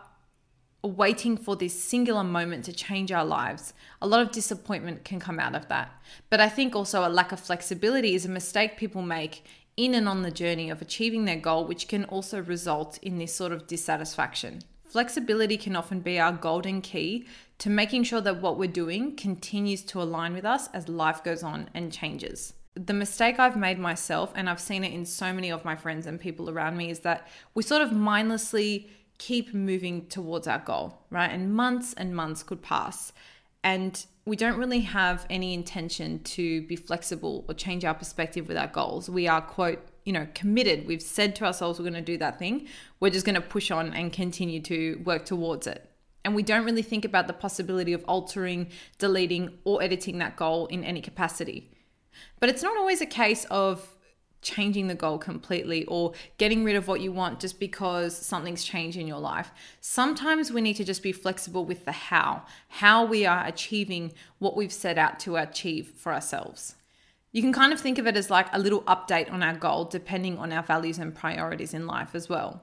waiting 0.83 1.37
for 1.37 1.57
this 1.57 1.79
singular 1.79 2.25
moment 2.25 2.65
to 2.65 2.73
change 2.73 3.13
our 3.13 3.25
lives. 3.25 3.75
A 4.01 4.07
lot 4.07 4.23
of 4.23 4.31
disappointment 4.31 5.05
can 5.05 5.21
come 5.21 5.39
out 5.39 5.55
of 5.55 5.69
that. 5.69 5.93
But 6.31 6.41
I 6.41 6.49
think 6.49 6.75
also 6.75 7.07
a 7.07 7.11
lack 7.11 7.33
of 7.33 7.41
flexibility 7.41 8.15
is 8.15 8.25
a 8.25 8.31
mistake 8.31 8.79
people 8.79 9.03
make 9.03 9.45
in 9.77 9.95
and 9.95 10.09
on 10.09 10.23
the 10.23 10.31
journey 10.31 10.71
of 10.71 10.83
achieving 10.83 11.25
their 11.25 11.39
goal, 11.39 11.65
which 11.65 11.89
can 11.89 12.05
also 12.05 12.43
result 12.43 12.99
in 13.03 13.19
this 13.19 13.35
sort 13.35 13.53
of 13.53 13.67
dissatisfaction. 13.67 14.61
Flexibility 14.85 15.57
can 15.57 15.77
often 15.77 16.00
be 16.00 16.19
our 16.19 16.33
golden 16.33 16.81
key 16.81 17.27
to 17.59 17.71
making 17.71 18.03
sure 18.03 18.21
that 18.21 18.41
what 18.41 18.59
we're 18.59 18.69
doing 18.69 19.15
continues 19.15 19.83
to 19.83 20.03
align 20.03 20.33
with 20.33 20.45
us 20.45 20.69
as 20.75 20.89
life 20.89 21.23
goes 21.23 21.43
on 21.43 21.71
and 21.75 21.93
changes. 21.93 22.55
The 22.75 22.93
mistake 22.93 23.39
I've 23.39 23.57
made 23.57 23.79
myself, 23.79 24.33
and 24.35 24.49
I've 24.49 24.61
seen 24.61 24.83
it 24.83 24.93
in 24.93 25.05
so 25.05 25.33
many 25.33 25.50
of 25.50 25.65
my 25.65 25.77
friends 25.77 26.07
and 26.07 26.21
people 26.21 26.50
around 26.50 26.77
me, 26.77 26.91
is 26.91 27.00
that 27.00 27.29
we 27.55 27.62
sort 27.62 27.83
of 27.83 27.93
mindlessly 27.93 28.91
keep 29.19 29.53
moving 29.53 30.07
towards 30.07 30.47
our 30.47 30.61
goal, 30.61 30.99
right? 31.11 31.31
And 31.31 31.55
months 31.55 31.93
and 31.95 32.17
months 32.17 32.43
could 32.43 32.62
pass. 32.62 33.12
And 33.62 34.05
we 34.27 34.37
don't 34.37 34.59
really 34.59 34.81
have 34.81 35.27
any 35.31 35.55
intention 35.55 36.23
to 36.23 36.62
be 36.62 36.77
flexible 36.77 37.45
or 37.49 37.55
change 37.55 37.85
our 37.85 37.95
perspective 37.95 38.49
with 38.49 38.57
our 38.57 38.67
goals. 38.67 39.09
We 39.09 39.27
are, 39.27 39.41
quote, 39.41 39.81
you 40.05 40.12
know, 40.12 40.27
committed. 40.35 40.87
We've 40.87 41.03
said 41.03 41.35
to 41.37 41.45
ourselves 41.45 41.79
we're 41.79 41.85
going 41.85 41.95
to 41.95 42.00
do 42.00 42.19
that 42.19 42.39
thing. 42.39 42.67
We're 43.00 43.11
just 43.11 43.25
going 43.25 43.35
to 43.35 43.41
push 43.41 43.71
on 43.71 43.93
and 43.95 44.12
continue 44.12 44.61
to 44.62 45.00
work 45.05 45.25
towards 45.25 45.67
it. 45.67 45.91
And 46.25 46.35
we 46.35 46.43
don't 46.43 46.65
really 46.65 46.83
think 46.83 47.05
about 47.05 47.27
the 47.27 47.33
possibility 47.33 47.93
of 47.95 48.05
altering, 48.05 48.69
deleting, 48.99 49.59
or 49.65 49.83
editing 49.83 50.19
that 50.19 50.37
goal 50.37 50.67
in 50.67 50.85
any 50.85 51.00
capacity. 51.00 51.71
But 52.41 52.50
it's 52.50 52.62
not 52.62 52.77
always 52.77 53.00
a 53.00 53.07
case 53.07 53.47
of 53.50 53.97
changing 54.42 54.87
the 54.87 54.94
goal 54.94 55.18
completely 55.18 55.85
or 55.87 56.12
getting 56.38 56.64
rid 56.64 56.76
of 56.76 56.88
what 56.88 57.00
you 57.00 57.12
want 57.12 57.40
just 57.40 57.61
because 57.61 58.16
something's 58.16 58.64
changed 58.64 58.97
in 58.97 59.06
your 59.06 59.18
life. 59.18 59.50
Sometimes 59.80 60.50
we 60.52 60.61
need 60.61 60.76
to 60.76 60.85
just 60.85 61.02
be 61.02 61.12
flexible 61.12 61.64
with 61.64 61.85
the 61.85 61.92
how, 61.92 62.42
how 62.68 63.04
we 63.04 63.26
are 63.26 63.47
achieving 63.47 64.12
what 64.38 64.56
we've 64.56 64.73
set 64.73 64.99
out 64.99 65.20
to 65.20 65.37
achieve 65.37 65.92
for 65.97 66.12
ourselves. 66.12 66.76
You 67.32 67.42
can 67.42 67.52
kind 67.52 67.73
of 67.73 67.80
think 67.80 67.99
of 67.99 68.06
it 68.06 68.16
as 68.16 68.30
like 68.30 68.49
a 68.52 68.59
little 68.59 68.82
update 68.82 69.30
on 69.30 69.42
our 69.42 69.54
goal 69.54 69.85
depending 69.85 70.38
on 70.38 70.52
our 70.52 70.62
values 70.62 70.99
and 70.99 71.14
priorities 71.14 71.75
in 71.75 71.87
life 71.87 72.14
as 72.14 72.28
well. 72.28 72.62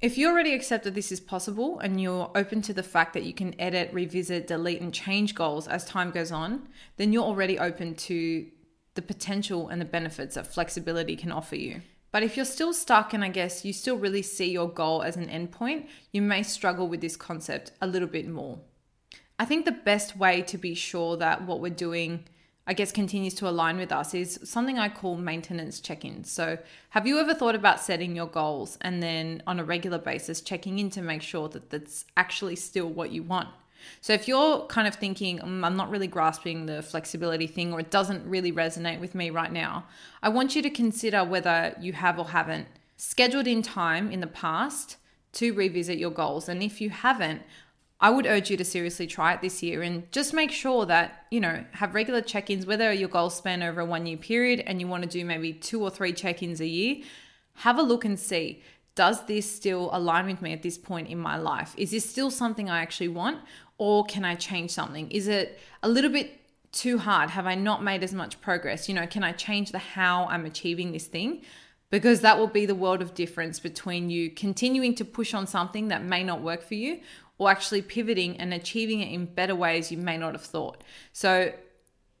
If 0.00 0.16
you 0.16 0.28
already 0.28 0.54
accept 0.54 0.84
that 0.84 0.94
this 0.94 1.10
is 1.10 1.18
possible 1.18 1.80
and 1.80 2.00
you're 2.00 2.30
open 2.36 2.62
to 2.62 2.72
the 2.72 2.84
fact 2.84 3.14
that 3.14 3.24
you 3.24 3.32
can 3.32 3.60
edit, 3.60 3.92
revisit, 3.92 4.46
delete, 4.46 4.80
and 4.80 4.94
change 4.94 5.34
goals 5.34 5.66
as 5.66 5.84
time 5.84 6.12
goes 6.12 6.30
on, 6.30 6.68
then 6.98 7.12
you're 7.12 7.24
already 7.24 7.58
open 7.58 7.96
to 7.96 8.46
the 8.98 9.02
potential 9.02 9.68
and 9.68 9.80
the 9.80 9.84
benefits 9.84 10.34
that 10.34 10.52
flexibility 10.52 11.14
can 11.14 11.30
offer 11.30 11.54
you. 11.54 11.82
But 12.10 12.24
if 12.24 12.34
you're 12.36 12.44
still 12.44 12.72
stuck 12.72 13.14
and 13.14 13.22
I 13.22 13.28
guess 13.28 13.64
you 13.64 13.72
still 13.72 13.96
really 13.96 14.22
see 14.22 14.50
your 14.50 14.68
goal 14.68 15.02
as 15.02 15.16
an 15.16 15.28
endpoint, 15.28 15.86
you 16.12 16.20
may 16.20 16.42
struggle 16.42 16.88
with 16.88 17.00
this 17.00 17.16
concept 17.16 17.70
a 17.80 17.86
little 17.86 18.08
bit 18.08 18.26
more. 18.26 18.58
I 19.38 19.44
think 19.44 19.64
the 19.64 19.70
best 19.70 20.16
way 20.16 20.42
to 20.42 20.58
be 20.58 20.74
sure 20.74 21.16
that 21.18 21.46
what 21.46 21.60
we're 21.60 21.70
doing, 21.70 22.24
I 22.66 22.74
guess, 22.74 22.90
continues 22.90 23.34
to 23.34 23.48
align 23.48 23.76
with 23.76 23.92
us 23.92 24.14
is 24.14 24.40
something 24.42 24.80
I 24.80 24.88
call 24.88 25.16
maintenance 25.16 25.78
check 25.78 26.04
ins. 26.04 26.28
So, 26.28 26.58
have 26.90 27.06
you 27.06 27.20
ever 27.20 27.34
thought 27.34 27.54
about 27.54 27.78
setting 27.78 28.16
your 28.16 28.26
goals 28.26 28.78
and 28.80 29.00
then 29.00 29.44
on 29.46 29.60
a 29.60 29.64
regular 29.64 29.98
basis 29.98 30.40
checking 30.40 30.80
in 30.80 30.90
to 30.90 31.02
make 31.02 31.22
sure 31.22 31.48
that 31.50 31.70
that's 31.70 32.04
actually 32.16 32.56
still 32.56 32.88
what 32.88 33.12
you 33.12 33.22
want? 33.22 33.50
So 34.00 34.12
if 34.12 34.28
you're 34.28 34.66
kind 34.66 34.88
of 34.88 34.94
thinking, 34.94 35.38
mm, 35.38 35.64
I'm 35.64 35.76
not 35.76 35.90
really 35.90 36.06
grasping 36.06 36.66
the 36.66 36.82
flexibility 36.82 37.46
thing 37.46 37.72
or 37.72 37.80
it 37.80 37.90
doesn't 37.90 38.28
really 38.28 38.52
resonate 38.52 39.00
with 39.00 39.14
me 39.14 39.30
right 39.30 39.52
now, 39.52 39.86
I 40.22 40.28
want 40.28 40.56
you 40.56 40.62
to 40.62 40.70
consider 40.70 41.24
whether 41.24 41.76
you 41.80 41.92
have 41.94 42.18
or 42.18 42.28
haven't 42.28 42.68
scheduled 42.96 43.46
in 43.46 43.62
time 43.62 44.10
in 44.10 44.20
the 44.20 44.26
past 44.26 44.96
to 45.32 45.52
revisit 45.52 45.98
your 45.98 46.10
goals. 46.10 46.48
And 46.48 46.62
if 46.62 46.80
you 46.80 46.90
haven't, 46.90 47.42
I 48.00 48.10
would 48.10 48.26
urge 48.26 48.50
you 48.50 48.56
to 48.56 48.64
seriously 48.64 49.06
try 49.06 49.34
it 49.34 49.40
this 49.40 49.62
year 49.62 49.82
and 49.82 50.10
just 50.12 50.32
make 50.32 50.52
sure 50.52 50.86
that, 50.86 51.26
you 51.30 51.40
know, 51.40 51.64
have 51.72 51.94
regular 51.94 52.20
check 52.20 52.48
ins, 52.48 52.64
whether 52.64 52.92
your 52.92 53.08
goals 53.08 53.36
span 53.36 53.62
over 53.62 53.80
a 53.80 53.84
one 53.84 54.06
year 54.06 54.16
period 54.16 54.62
and 54.66 54.80
you 54.80 54.86
want 54.86 55.02
to 55.02 55.08
do 55.08 55.24
maybe 55.24 55.52
two 55.52 55.82
or 55.82 55.90
three 55.90 56.12
check 56.12 56.42
ins 56.42 56.60
a 56.60 56.66
year. 56.66 57.02
Have 57.54 57.78
a 57.78 57.82
look 57.82 58.04
and 58.04 58.18
see 58.18 58.62
does 58.98 59.26
this 59.26 59.48
still 59.48 59.90
align 59.92 60.26
with 60.26 60.42
me 60.42 60.52
at 60.52 60.64
this 60.64 60.76
point 60.76 61.06
in 61.06 61.18
my 61.18 61.36
life? 61.36 61.72
Is 61.76 61.92
this 61.92 62.10
still 62.10 62.32
something 62.32 62.68
I 62.68 62.80
actually 62.80 63.06
want? 63.06 63.38
Or 63.78 64.04
can 64.04 64.24
I 64.24 64.34
change 64.34 64.70
something? 64.72 65.10
Is 65.10 65.28
it 65.28 65.58
a 65.82 65.88
little 65.88 66.10
bit 66.10 66.38
too 66.72 66.98
hard? 66.98 67.30
Have 67.30 67.46
I 67.46 67.54
not 67.54 67.82
made 67.82 68.02
as 68.02 68.12
much 68.12 68.40
progress? 68.40 68.88
You 68.88 68.94
know, 68.94 69.06
can 69.06 69.24
I 69.24 69.32
change 69.32 69.72
the 69.72 69.78
how 69.78 70.26
I'm 70.26 70.44
achieving 70.44 70.92
this 70.92 71.06
thing? 71.06 71.42
Because 71.90 72.20
that 72.20 72.38
will 72.38 72.48
be 72.48 72.66
the 72.66 72.74
world 72.74 73.00
of 73.00 73.14
difference 73.14 73.60
between 73.60 74.10
you 74.10 74.30
continuing 74.30 74.94
to 74.96 75.04
push 75.04 75.32
on 75.32 75.46
something 75.46 75.88
that 75.88 76.04
may 76.04 76.22
not 76.22 76.42
work 76.42 76.62
for 76.62 76.74
you 76.74 77.00
or 77.38 77.50
actually 77.50 77.80
pivoting 77.80 78.36
and 78.38 78.52
achieving 78.52 79.00
it 79.00 79.12
in 79.12 79.24
better 79.24 79.54
ways 79.54 79.90
you 79.90 79.96
may 79.96 80.18
not 80.18 80.32
have 80.32 80.42
thought. 80.42 80.82
So, 81.12 81.52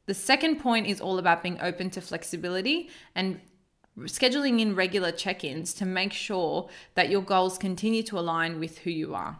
the 0.06 0.14
second 0.14 0.56
point 0.56 0.86
is 0.86 1.02
all 1.02 1.18
about 1.18 1.42
being 1.42 1.60
open 1.60 1.90
to 1.90 2.00
flexibility 2.00 2.88
and 3.14 3.40
scheduling 4.04 4.60
in 4.60 4.74
regular 4.74 5.12
check 5.12 5.44
ins 5.44 5.74
to 5.74 5.84
make 5.84 6.14
sure 6.14 6.70
that 6.94 7.10
your 7.10 7.20
goals 7.20 7.58
continue 7.58 8.02
to 8.04 8.18
align 8.18 8.58
with 8.58 8.78
who 8.78 8.90
you 8.90 9.14
are. 9.14 9.38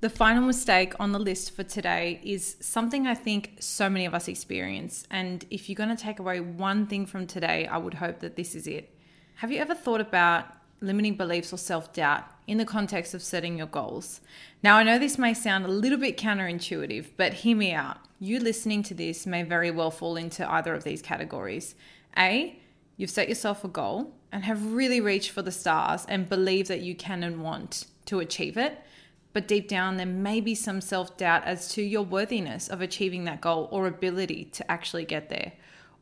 The 0.00 0.10
final 0.10 0.42
mistake 0.42 0.92
on 1.00 1.12
the 1.12 1.18
list 1.18 1.56
for 1.56 1.62
today 1.62 2.20
is 2.22 2.56
something 2.60 3.06
I 3.06 3.14
think 3.14 3.56
so 3.60 3.88
many 3.88 4.04
of 4.04 4.12
us 4.12 4.28
experience. 4.28 5.06
And 5.10 5.42
if 5.48 5.70
you're 5.70 5.76
going 5.76 5.88
to 5.88 6.02
take 6.02 6.18
away 6.18 6.38
one 6.40 6.86
thing 6.86 7.06
from 7.06 7.26
today, 7.26 7.66
I 7.66 7.78
would 7.78 7.94
hope 7.94 8.20
that 8.20 8.36
this 8.36 8.54
is 8.54 8.66
it. 8.66 8.94
Have 9.36 9.50
you 9.50 9.58
ever 9.58 9.74
thought 9.74 10.02
about 10.02 10.44
limiting 10.82 11.16
beliefs 11.16 11.50
or 11.50 11.56
self 11.56 11.94
doubt 11.94 12.24
in 12.46 12.58
the 12.58 12.66
context 12.66 13.14
of 13.14 13.22
setting 13.22 13.56
your 13.56 13.68
goals? 13.68 14.20
Now, 14.62 14.76
I 14.76 14.82
know 14.82 14.98
this 14.98 15.16
may 15.16 15.32
sound 15.32 15.64
a 15.64 15.68
little 15.68 15.98
bit 15.98 16.18
counterintuitive, 16.18 17.12
but 17.16 17.32
hear 17.32 17.56
me 17.56 17.72
out. 17.72 17.96
You 18.20 18.38
listening 18.38 18.82
to 18.84 18.94
this 18.94 19.24
may 19.24 19.44
very 19.44 19.70
well 19.70 19.90
fall 19.90 20.16
into 20.16 20.50
either 20.50 20.74
of 20.74 20.84
these 20.84 21.00
categories. 21.00 21.74
A, 22.18 22.58
you've 22.98 23.08
set 23.08 23.30
yourself 23.30 23.64
a 23.64 23.68
goal 23.68 24.12
and 24.30 24.44
have 24.44 24.74
really 24.74 25.00
reached 25.00 25.30
for 25.30 25.40
the 25.40 25.50
stars 25.50 26.04
and 26.06 26.28
believe 26.28 26.68
that 26.68 26.82
you 26.82 26.94
can 26.94 27.22
and 27.22 27.42
want 27.42 27.86
to 28.04 28.20
achieve 28.20 28.58
it 28.58 28.78
but 29.36 29.46
deep 29.46 29.68
down 29.68 29.98
there 29.98 30.06
may 30.06 30.40
be 30.40 30.54
some 30.54 30.80
self 30.80 31.18
doubt 31.18 31.44
as 31.44 31.68
to 31.68 31.82
your 31.82 32.00
worthiness 32.00 32.68
of 32.68 32.80
achieving 32.80 33.24
that 33.24 33.42
goal 33.42 33.68
or 33.70 33.86
ability 33.86 34.46
to 34.46 34.70
actually 34.70 35.04
get 35.04 35.28
there. 35.28 35.52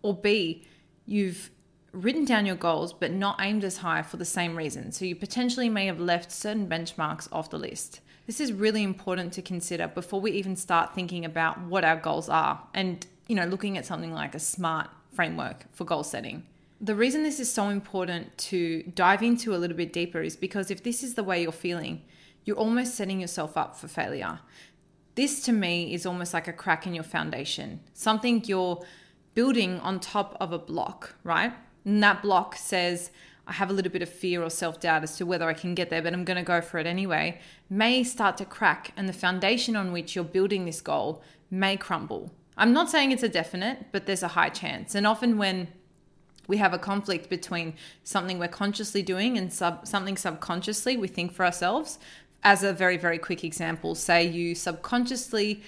Or 0.02 0.14
B, 0.14 0.64
you've 1.04 1.50
written 1.90 2.24
down 2.24 2.46
your 2.46 2.54
goals 2.54 2.92
but 2.92 3.10
not 3.10 3.40
aimed 3.40 3.64
as 3.64 3.78
high 3.78 4.02
for 4.02 4.18
the 4.18 4.24
same 4.24 4.54
reason. 4.54 4.92
So 4.92 5.04
you 5.04 5.16
potentially 5.16 5.68
may 5.68 5.86
have 5.86 5.98
left 5.98 6.30
certain 6.30 6.68
benchmarks 6.68 7.26
off 7.32 7.50
the 7.50 7.58
list. 7.58 8.02
This 8.28 8.38
is 8.38 8.52
really 8.52 8.84
important 8.84 9.32
to 9.32 9.42
consider 9.42 9.88
before 9.88 10.20
we 10.20 10.30
even 10.30 10.54
start 10.54 10.94
thinking 10.94 11.24
about 11.24 11.60
what 11.62 11.84
our 11.84 11.96
goals 11.96 12.28
are 12.28 12.62
and, 12.72 13.04
you 13.26 13.34
know, 13.34 13.46
looking 13.46 13.76
at 13.76 13.84
something 13.84 14.12
like 14.12 14.36
a 14.36 14.38
SMART 14.38 14.90
framework 15.12 15.64
for 15.72 15.82
goal 15.82 16.04
setting. 16.04 16.44
The 16.80 16.94
reason 16.94 17.24
this 17.24 17.40
is 17.40 17.52
so 17.52 17.68
important 17.70 18.38
to 18.38 18.84
dive 18.94 19.24
into 19.24 19.56
a 19.56 19.58
little 19.58 19.76
bit 19.76 19.92
deeper 19.92 20.22
is 20.22 20.36
because 20.36 20.70
if 20.70 20.84
this 20.84 21.02
is 21.02 21.14
the 21.14 21.24
way 21.24 21.42
you're 21.42 21.50
feeling, 21.50 22.02
you're 22.44 22.56
almost 22.56 22.94
setting 22.94 23.20
yourself 23.20 23.56
up 23.56 23.76
for 23.76 23.88
failure. 23.88 24.40
This 25.14 25.42
to 25.44 25.52
me 25.52 25.94
is 25.94 26.06
almost 26.06 26.34
like 26.34 26.48
a 26.48 26.52
crack 26.52 26.86
in 26.86 26.94
your 26.94 27.04
foundation, 27.04 27.80
something 27.92 28.42
you're 28.44 28.84
building 29.34 29.78
on 29.80 30.00
top 30.00 30.36
of 30.40 30.52
a 30.52 30.58
block, 30.58 31.14
right? 31.24 31.52
And 31.84 32.02
that 32.02 32.22
block 32.22 32.56
says, 32.56 33.10
I 33.46 33.52
have 33.52 33.70
a 33.70 33.72
little 33.72 33.92
bit 33.92 34.02
of 34.02 34.08
fear 34.08 34.42
or 34.42 34.50
self 34.50 34.80
doubt 34.80 35.02
as 35.02 35.16
to 35.18 35.26
whether 35.26 35.48
I 35.48 35.54
can 35.54 35.74
get 35.74 35.90
there, 35.90 36.02
but 36.02 36.12
I'm 36.12 36.24
going 36.24 36.38
to 36.38 36.42
go 36.42 36.60
for 36.60 36.78
it 36.78 36.86
anyway, 36.86 37.40
may 37.68 38.02
start 38.02 38.36
to 38.38 38.44
crack, 38.44 38.92
and 38.96 39.08
the 39.08 39.12
foundation 39.12 39.76
on 39.76 39.92
which 39.92 40.14
you're 40.14 40.24
building 40.24 40.64
this 40.64 40.80
goal 40.80 41.22
may 41.50 41.76
crumble. 41.76 42.32
I'm 42.56 42.72
not 42.72 42.90
saying 42.90 43.12
it's 43.12 43.22
a 43.22 43.28
definite, 43.28 43.86
but 43.92 44.06
there's 44.06 44.22
a 44.22 44.28
high 44.28 44.48
chance. 44.48 44.94
And 44.94 45.06
often 45.06 45.38
when 45.38 45.68
we 46.46 46.58
have 46.58 46.72
a 46.72 46.78
conflict 46.78 47.28
between 47.28 47.74
something 48.02 48.38
we're 48.38 48.48
consciously 48.48 49.02
doing 49.02 49.36
and 49.38 49.52
sub- 49.52 49.86
something 49.86 50.16
subconsciously 50.16 50.96
we 50.96 51.08
think 51.08 51.32
for 51.32 51.44
ourselves, 51.44 51.98
as 52.44 52.62
a 52.62 52.72
very, 52.72 52.96
very 52.96 53.18
quick 53.18 53.42
example, 53.42 53.94
say 53.94 54.24
you 54.24 54.54
subconsciously 54.54 55.62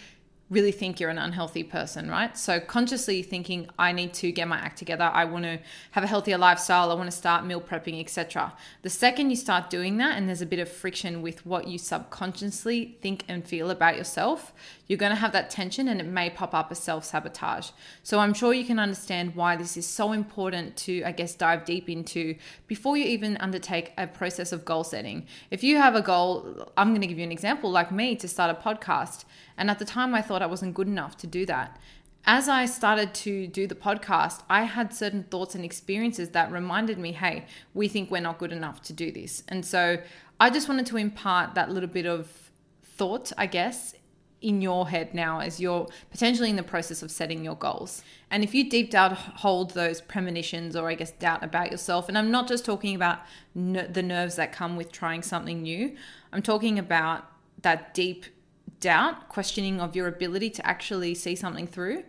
really 0.49 0.71
think 0.71 1.01
you're 1.01 1.11
an 1.11 1.19
unhealthy 1.19 1.65
person, 1.65 2.09
right? 2.09 2.39
So 2.39 2.61
consciously 2.61 3.23
thinking 3.23 3.69
I 3.79 3.91
need 3.91 4.15
to 4.15 4.31
get 4.31 4.47
my 4.47 4.59
act 4.59 4.79
together, 4.79 5.11
I 5.13 5.25
want 5.25 5.45
to 5.45 5.59
have 5.91 6.05
a 6.05 6.07
healthier 6.07 6.39
lifestyle, 6.39 6.93
I 6.93 6.95
want 6.95 7.11
to 7.11 7.17
start 7.17 7.45
meal 7.45 7.61
prepping, 7.61 7.99
etc. 8.01 8.53
The 8.83 8.91
second 8.91 9.31
you 9.31 9.37
start 9.37 9.71
doing 9.71 9.97
that 9.97 10.17
and 10.17 10.29
there's 10.29 10.43
a 10.43 10.47
bit 10.47 10.61
of 10.61 10.71
friction 10.71 11.21
with 11.21 11.45
what 11.45 11.67
you 11.67 11.79
subconsciously 11.79 12.97
think 13.01 13.25
and 13.27 13.45
feel 13.45 13.71
about 13.71 13.97
yourself, 13.97 14.53
you're 14.87 14.99
going 14.99 15.11
to 15.11 15.17
have 15.17 15.33
that 15.33 15.51
tension 15.51 15.89
and 15.89 16.01
it 16.01 16.07
may 16.07 16.31
pop 16.31 16.55
up 16.55 16.71
as 16.71 16.79
self-sabotage. 16.79 17.71
So 18.03 18.19
I'm 18.19 18.35
sure 18.35 18.53
you 18.53 18.65
can 18.65 18.79
understand 18.79 19.35
why 19.35 19.57
this 19.57 19.77
is 19.77 19.87
so 19.87 20.13
important 20.13 20.77
to 20.79 21.03
I 21.05 21.13
guess 21.13 21.35
dive 21.35 21.65
deep 21.65 21.89
into 21.89 22.37
before 22.67 22.97
you 22.97 23.05
even 23.05 23.37
undertake 23.39 23.93
a 23.99 24.07
process 24.07 24.53
of 24.53 24.65
goal 24.65 24.85
setting. 24.85 25.27
If 25.51 25.65
you 25.65 25.77
have 25.77 25.95
a 25.95 26.03
goal, 26.03 26.73
I'm 26.77 26.91
going 26.91 27.01
to 27.01 27.07
give 27.07 27.19
you 27.19 27.25
an 27.25 27.33
example 27.33 27.71
like 27.71 27.91
me 27.91 28.17
to 28.17 28.29
start 28.29 28.51
a 28.51 28.61
podcast 28.61 29.25
and 29.57 29.71
at 29.71 29.79
the 29.79 29.85
time, 29.85 30.15
I 30.15 30.23
thought 30.23 30.43
I 30.43 30.47
wasn't 30.47 30.75
good 30.75 30.89
enough 30.89 31.17
to 31.19 31.27
do 31.27 31.47
that. 31.47 31.79
As 32.25 32.49
I 32.49 32.67
started 32.67 33.15
to 33.15 33.47
do 33.47 33.67
the 33.67 33.75
podcast, 33.75 34.43
I 34.51 34.65
had 34.65 34.93
certain 34.93 35.23
thoughts 35.25 35.55
and 35.55 35.65
experiences 35.65 36.31
that 36.31 36.51
reminded 36.51 36.99
me, 36.99 37.13
hey, 37.13 37.47
we 37.73 37.89
think 37.89 38.11
we're 38.11 38.21
not 38.21 38.39
good 38.39 38.53
enough 38.53 38.83
to 38.83 38.93
do 38.93 39.13
this. 39.13 39.45
And 39.49 39.65
so 39.65 39.99
I 40.41 40.51
just 40.51 40.69
wanted 40.69 40.87
to 40.87 40.97
impart 40.97 41.55
that 41.55 41.71
little 41.71 41.89
bit 41.89 42.05
of 42.05 42.51
thought, 42.83 43.33
I 43.39 43.47
guess, 43.47 43.95
in 44.47 44.63
your 44.63 44.89
head 44.89 45.13
now 45.13 45.41
as 45.41 45.59
you're 45.59 45.89
potentially 46.13 46.49
in 46.49 46.55
the 46.55 46.63
process 46.63 47.03
of 47.03 47.11
setting 47.11 47.45
your 47.45 47.57
goals. 47.57 48.05
And 48.31 48.45
if 48.45 48.55
you 48.55 48.71
deep 48.71 48.93
down 48.93 49.13
hold 49.17 49.73
those 49.73 50.01
premonitions 50.01 50.77
or 50.77 50.89
I 50.89 50.95
guess 50.95 51.11
doubt 51.11 51.43
about 51.43 51.73
yourself, 51.73 52.09
and 52.09 52.17
I'm 52.17 52.31
not 52.31 52.47
just 52.47 52.65
talking 52.65 52.95
about 52.95 53.19
ner- 53.57 53.89
the 53.89 54.05
nerves 54.05 54.37
that 54.37 54.53
come 54.53 54.77
with 54.77 54.93
trying 54.93 55.23
something 55.23 55.63
new, 55.63 55.97
I'm 56.33 56.43
talking 56.43 56.79
about 56.79 57.25
that 57.63 57.93
deep 57.93 58.27
doubt, 58.79 59.29
questioning 59.29 59.81
of 59.81 59.97
your 59.97 60.07
ability 60.07 60.51
to 60.51 60.65
actually 60.65 61.17
see 61.17 61.35
something 61.35 61.67
through, 61.67 62.05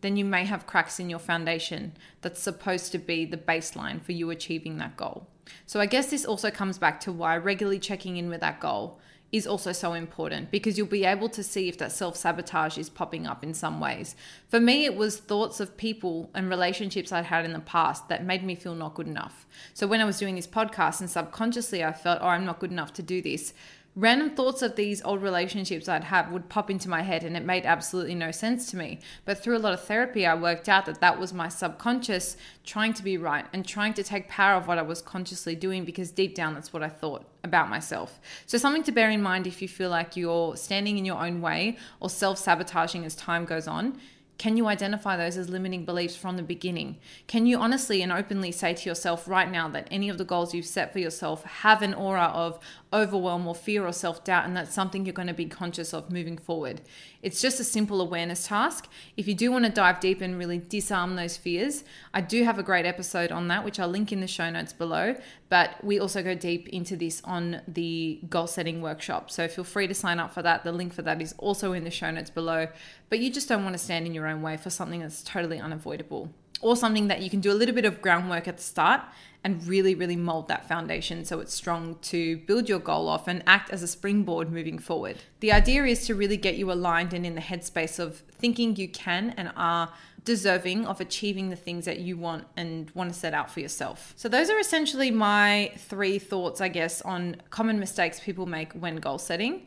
then 0.00 0.16
you 0.16 0.24
may 0.24 0.44
have 0.44 0.68
cracks 0.68 1.00
in 1.00 1.10
your 1.10 1.18
foundation 1.18 1.94
that's 2.20 2.40
supposed 2.40 2.92
to 2.92 2.98
be 2.98 3.24
the 3.24 3.36
baseline 3.36 4.00
for 4.00 4.12
you 4.12 4.30
achieving 4.30 4.78
that 4.78 4.96
goal. 4.96 5.26
So 5.66 5.80
I 5.80 5.86
guess 5.86 6.06
this 6.06 6.24
also 6.24 6.52
comes 6.52 6.78
back 6.78 7.00
to 7.00 7.10
why 7.10 7.36
regularly 7.36 7.80
checking 7.80 8.16
in 8.16 8.28
with 8.28 8.40
that 8.42 8.60
goal 8.60 9.00
is 9.32 9.46
also 9.46 9.70
so 9.70 9.92
important 9.92 10.50
because 10.50 10.76
you'll 10.76 10.86
be 10.86 11.04
able 11.04 11.28
to 11.28 11.42
see 11.42 11.68
if 11.68 11.78
that 11.78 11.92
self 11.92 12.16
sabotage 12.16 12.76
is 12.76 12.90
popping 12.90 13.26
up 13.26 13.44
in 13.44 13.54
some 13.54 13.78
ways. 13.78 14.16
For 14.48 14.58
me, 14.58 14.84
it 14.84 14.96
was 14.96 15.18
thoughts 15.18 15.60
of 15.60 15.76
people 15.76 16.30
and 16.34 16.48
relationships 16.48 17.12
I'd 17.12 17.26
had 17.26 17.44
in 17.44 17.52
the 17.52 17.60
past 17.60 18.08
that 18.08 18.24
made 18.24 18.42
me 18.42 18.54
feel 18.56 18.74
not 18.74 18.94
good 18.94 19.06
enough. 19.06 19.46
So 19.72 19.86
when 19.86 20.00
I 20.00 20.04
was 20.04 20.18
doing 20.18 20.34
this 20.34 20.46
podcast 20.48 21.00
and 21.00 21.08
subconsciously 21.08 21.84
I 21.84 21.92
felt, 21.92 22.20
oh, 22.22 22.28
I'm 22.28 22.44
not 22.44 22.58
good 22.58 22.72
enough 22.72 22.92
to 22.94 23.02
do 23.02 23.22
this, 23.22 23.54
random 23.96 24.30
thoughts 24.30 24.62
of 24.62 24.76
these 24.76 25.02
old 25.02 25.22
relationships 25.22 25.88
I'd 25.88 26.04
have 26.04 26.30
would 26.30 26.48
pop 26.48 26.70
into 26.70 26.88
my 26.88 27.02
head 27.02 27.24
and 27.24 27.36
it 27.36 27.44
made 27.44 27.66
absolutely 27.66 28.14
no 28.14 28.30
sense 28.30 28.70
to 28.70 28.76
me. 28.76 29.00
But 29.24 29.42
through 29.42 29.56
a 29.56 29.58
lot 29.58 29.72
of 29.72 29.82
therapy, 29.82 30.26
I 30.26 30.34
worked 30.34 30.68
out 30.68 30.86
that 30.86 31.00
that 31.00 31.18
was 31.18 31.32
my 31.32 31.48
subconscious 31.48 32.36
trying 32.64 32.94
to 32.94 33.02
be 33.02 33.18
right 33.18 33.46
and 33.52 33.66
trying 33.66 33.94
to 33.94 34.02
take 34.02 34.28
power 34.28 34.56
of 34.56 34.68
what 34.68 34.78
I 34.78 34.82
was 34.82 35.02
consciously 35.02 35.56
doing 35.56 35.84
because 35.84 36.10
deep 36.10 36.34
down 36.34 36.54
that's 36.54 36.72
what 36.72 36.82
I 36.82 36.88
thought 36.88 37.24
about 37.42 37.68
myself. 37.68 38.20
So, 38.46 38.58
something 38.58 38.84
to 38.84 38.92
bear 38.92 39.10
in 39.10 39.22
mind 39.22 39.46
if 39.46 39.60
you 39.60 39.68
feel 39.68 39.90
like 39.90 40.16
you're 40.16 40.56
standing 40.56 40.98
in 40.98 41.04
your 41.04 41.20
own 41.20 41.40
way 41.40 41.76
or 41.98 42.08
self 42.08 42.38
sabotaging 42.38 43.04
as 43.04 43.16
time 43.16 43.44
goes 43.44 43.66
on 43.66 43.98
can 44.40 44.56
you 44.56 44.68
identify 44.68 45.18
those 45.18 45.36
as 45.36 45.50
limiting 45.50 45.84
beliefs 45.84 46.16
from 46.16 46.38
the 46.38 46.42
beginning? 46.42 46.96
Can 47.26 47.44
you 47.44 47.58
honestly 47.58 48.00
and 48.00 48.10
openly 48.10 48.50
say 48.50 48.72
to 48.72 48.88
yourself 48.88 49.28
right 49.28 49.50
now 49.50 49.68
that 49.68 49.86
any 49.90 50.08
of 50.08 50.16
the 50.16 50.24
goals 50.24 50.54
you've 50.54 50.64
set 50.64 50.94
for 50.94 50.98
yourself 50.98 51.44
have 51.44 51.82
an 51.82 51.92
aura 51.92 52.32
of 52.32 52.58
overwhelm 52.90 53.46
or 53.46 53.54
fear 53.54 53.86
or 53.86 53.92
self 53.92 54.24
doubt, 54.24 54.46
and 54.46 54.56
that's 54.56 54.72
something 54.72 55.04
you're 55.04 55.12
going 55.12 55.28
to 55.28 55.34
be 55.34 55.44
conscious 55.44 55.92
of 55.92 56.10
moving 56.10 56.38
forward? 56.38 56.80
It's 57.22 57.42
just 57.42 57.60
a 57.60 57.64
simple 57.64 58.00
awareness 58.00 58.46
task. 58.46 58.88
If 59.14 59.28
you 59.28 59.34
do 59.34 59.52
want 59.52 59.66
to 59.66 59.70
dive 59.70 60.00
deep 60.00 60.22
and 60.22 60.38
really 60.38 60.56
disarm 60.56 61.16
those 61.16 61.36
fears, 61.36 61.84
I 62.14 62.22
do 62.22 62.44
have 62.44 62.58
a 62.58 62.62
great 62.62 62.86
episode 62.86 63.30
on 63.30 63.48
that, 63.48 63.62
which 63.62 63.78
I'll 63.78 63.88
link 63.88 64.10
in 64.10 64.20
the 64.20 64.26
show 64.26 64.48
notes 64.48 64.72
below. 64.72 65.16
But 65.50 65.84
we 65.84 65.98
also 65.98 66.22
go 66.22 66.34
deep 66.34 66.68
into 66.68 66.96
this 66.96 67.20
on 67.24 67.60
the 67.68 68.20
goal 68.30 68.46
setting 68.46 68.80
workshop. 68.80 69.30
So 69.30 69.48
feel 69.48 69.64
free 69.64 69.88
to 69.88 69.94
sign 69.94 70.18
up 70.18 70.32
for 70.32 70.42
that. 70.42 70.64
The 70.64 70.72
link 70.72 70.94
for 70.94 71.02
that 71.02 71.20
is 71.20 71.34
also 71.38 71.72
in 71.72 71.84
the 71.84 71.90
show 71.90 72.10
notes 72.10 72.30
below. 72.30 72.68
But 73.10 73.18
you 73.18 73.30
just 73.30 73.48
don't 73.48 73.64
want 73.64 73.74
to 73.74 73.78
stand 73.78 74.06
in 74.06 74.14
your 74.14 74.28
own 74.28 74.42
way 74.42 74.56
for 74.56 74.70
something 74.70 75.00
that's 75.00 75.22
totally 75.22 75.58
unavoidable 75.58 76.30
or 76.62 76.76
something 76.76 77.08
that 77.08 77.22
you 77.22 77.30
can 77.30 77.40
do 77.40 77.50
a 77.50 77.54
little 77.54 77.74
bit 77.74 77.84
of 77.84 78.02
groundwork 78.02 78.46
at 78.46 78.56
the 78.56 78.62
start 78.62 79.00
and 79.42 79.66
really, 79.66 79.94
really 79.94 80.16
mold 80.16 80.48
that 80.48 80.68
foundation 80.68 81.24
so 81.24 81.40
it's 81.40 81.54
strong 81.54 81.96
to 82.02 82.36
build 82.38 82.68
your 82.68 82.78
goal 82.78 83.08
off 83.08 83.26
and 83.26 83.42
act 83.46 83.70
as 83.70 83.82
a 83.82 83.88
springboard 83.88 84.52
moving 84.52 84.78
forward. 84.78 85.16
The 85.40 85.52
idea 85.52 85.84
is 85.84 86.06
to 86.06 86.14
really 86.14 86.36
get 86.36 86.56
you 86.56 86.70
aligned 86.70 87.14
and 87.14 87.24
in 87.24 87.34
the 87.34 87.40
headspace 87.40 87.98
of 87.98 88.18
thinking 88.38 88.76
you 88.76 88.88
can 88.88 89.30
and 89.36 89.50
are 89.56 89.92
deserving 90.24 90.86
of 90.86 91.00
achieving 91.00 91.50
the 91.50 91.56
things 91.56 91.84
that 91.84 92.00
you 92.00 92.16
want 92.16 92.44
and 92.56 92.90
want 92.92 93.12
to 93.12 93.18
set 93.18 93.34
out 93.34 93.50
for 93.50 93.60
yourself. 93.60 94.12
So, 94.16 94.28
those 94.28 94.50
are 94.50 94.58
essentially 94.58 95.10
my 95.10 95.72
three 95.76 96.18
thoughts, 96.18 96.60
I 96.60 96.68
guess, 96.68 97.02
on 97.02 97.36
common 97.50 97.78
mistakes 97.78 98.20
people 98.20 98.46
make 98.46 98.72
when 98.72 98.96
goal 98.96 99.18
setting. 99.18 99.66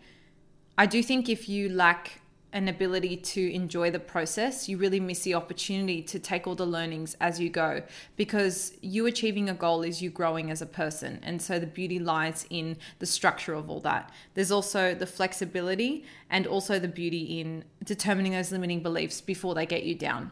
I 0.78 0.86
do 0.86 1.04
think 1.04 1.30
if 1.30 1.48
you 1.48 1.70
lack 1.70 2.22
an 2.54 2.68
ability 2.68 3.18
to 3.18 3.52
enjoy 3.52 3.90
the 3.90 4.00
process, 4.00 4.70
you 4.70 4.78
really 4.78 5.00
miss 5.00 5.24
the 5.24 5.34
opportunity 5.34 6.04
to 6.04 6.20
take 6.20 6.46
all 6.46 6.54
the 6.54 6.66
learnings 6.66 7.18
as 7.20 7.40
you 7.40 7.50
go 7.50 7.82
because 8.16 8.74
you 8.82 9.08
achieving 9.08 9.50
a 9.50 9.54
goal 9.56 9.82
is 9.82 10.04
you 10.04 10.12
growing 10.12 10.52
as 10.52 10.62
a 10.62 10.66
person. 10.66 11.20
And 11.24 11.42
so 11.42 11.58
the 11.58 11.66
beauty 11.66 11.98
lies 11.98 12.46
in 12.52 12.78
the 13.00 13.08
structure 13.08 13.56
of 13.56 13.72
all 13.72 13.80
that. 13.82 14.12
There's 14.36 14.52
also 14.52 14.94
the 14.94 15.08
flexibility 15.08 16.06
and 16.30 16.46
also 16.46 16.78
the 16.78 16.88
beauty 16.88 17.42
in 17.42 17.66
determining 17.84 18.34
those 18.34 18.52
limiting 18.52 18.84
beliefs 18.84 19.20
before 19.20 19.56
they 19.56 19.66
get 19.66 19.84
you 19.84 19.96
down. 19.96 20.32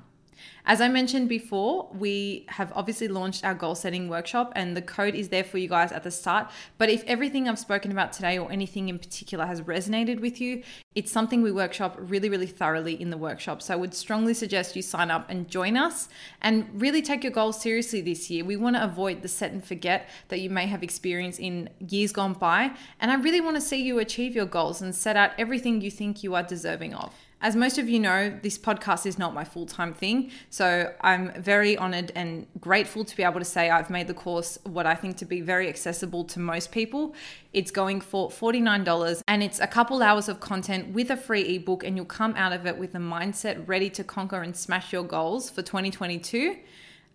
As 0.66 0.80
I 0.80 0.88
mentioned 0.88 1.28
before, 1.28 1.90
we 1.94 2.46
have 2.50 2.72
obviously 2.76 3.08
launched 3.08 3.44
our 3.44 3.56
goal 3.56 3.76
setting 3.76 4.10
workshop 4.10 4.54
and 4.56 4.78
the 4.78 4.82
code 4.82 5.16
is 5.16 5.30
there 5.30 5.44
for 5.44 5.58
you 5.58 5.68
guys 5.68 5.92
at 5.92 6.04
the 6.04 6.12
start. 6.12 6.50
But 6.78 6.90
if 6.90 7.04
everything 7.06 7.50
I've 7.50 7.60
spoken 7.60 7.92
about 7.92 8.14
today 8.14 8.38
or 8.38 8.52
anything 8.52 8.90
in 8.90 9.00
particular 9.00 9.46
has 9.46 9.62
resonated 9.62 10.20
with 10.20 10.40
you, 10.40 10.64
it's 10.94 11.12
something 11.12 11.42
we 11.42 11.52
workshop 11.52 11.96
really, 12.00 12.30
really 12.30 12.48
thoroughly 12.48 13.02
in 13.02 13.10
the 13.10 13.18
workshop. 13.18 13.62
So 13.62 13.74
I 13.74 13.78
would 13.78 13.94
strongly 13.94 14.34
suggest 14.34 14.76
you 14.76 14.82
sign 14.82 15.10
up 15.10 15.30
and 15.30 15.48
join 15.48 15.78
us 15.78 16.10
and 16.42 16.68
really 16.80 17.02
take 17.02 17.24
your 17.24 17.32
goals 17.32 17.62
seriously 17.62 18.02
this 18.02 18.30
year. 18.30 18.46
We 18.46 18.58
want 18.58 18.76
to 18.76 18.84
avoid 18.84 19.22
the 19.22 19.28
set 19.28 19.52
and 19.52 19.64
forget 19.64 20.10
that 20.28 20.42
you 20.42 20.50
may 20.50 20.68
have 20.68 20.84
experienced 20.84 21.40
in 21.40 21.70
years 21.80 22.12
gone 22.12 22.34
by. 22.34 22.72
And 23.00 23.10
I 23.10 23.16
really 23.16 23.42
want 23.42 23.56
to 23.56 23.62
see 23.62 23.82
you 23.82 24.00
achieve 24.00 24.36
your 24.36 24.46
goals 24.46 24.82
and 24.82 24.94
set 24.94 25.16
out 25.16 25.32
everything 25.38 25.82
you 25.82 25.90
think 25.90 26.24
you 26.24 26.36
are 26.36 26.44
deserving 26.44 26.94
of. 26.94 27.14
As 27.44 27.56
most 27.56 27.80
of 27.80 27.90
you 27.90 28.00
know, 28.00 28.38
this 28.44 28.60
podcast 28.60 29.08
is 29.08 29.18
not 29.18 29.34
my 29.34 29.44
full 29.44 29.66
time 29.66 29.94
thing. 29.94 30.32
So 30.52 30.94
I'm 31.02 31.34
very 31.42 31.76
honored 31.76 32.12
and 32.16 32.46
grateful 32.60 33.04
to 33.04 33.18
be 33.18 33.24
able 33.24 33.40
to 33.40 33.46
say 33.46 33.72
I've 33.72 33.90
made 33.90 34.08
the 34.08 34.14
course 34.14 34.60
what 34.64 34.86
I 34.86 34.94
think 34.94 35.18
to 35.18 35.26
be 35.26 35.42
very 35.42 35.68
accessible 35.68 36.24
to 36.26 36.40
most 36.40 36.72
people. 36.72 37.16
It's 37.52 37.72
going 37.72 38.00
for 38.00 38.30
$49 38.30 39.24
and 39.28 39.42
it's 39.42 39.60
a 39.60 39.68
couple 39.68 40.04
hours 40.04 40.30
of 40.30 40.40
content 40.40 40.94
with 40.94 41.10
a 41.10 41.18
free 41.18 41.56
ebook, 41.56 41.84
and 41.84 41.96
you'll 41.98 42.06
come 42.06 42.36
out 42.36 42.54
of 42.54 42.68
it 42.68 42.78
with 42.78 42.94
a 42.94 43.00
mindset 43.00 43.68
ready 43.68 43.90
to 43.90 44.04
conquer 44.04 44.42
and 44.44 44.56
smash 44.56 44.94
your 44.94 45.04
goals 45.04 45.50
for 45.50 45.64
2022. 45.64 46.58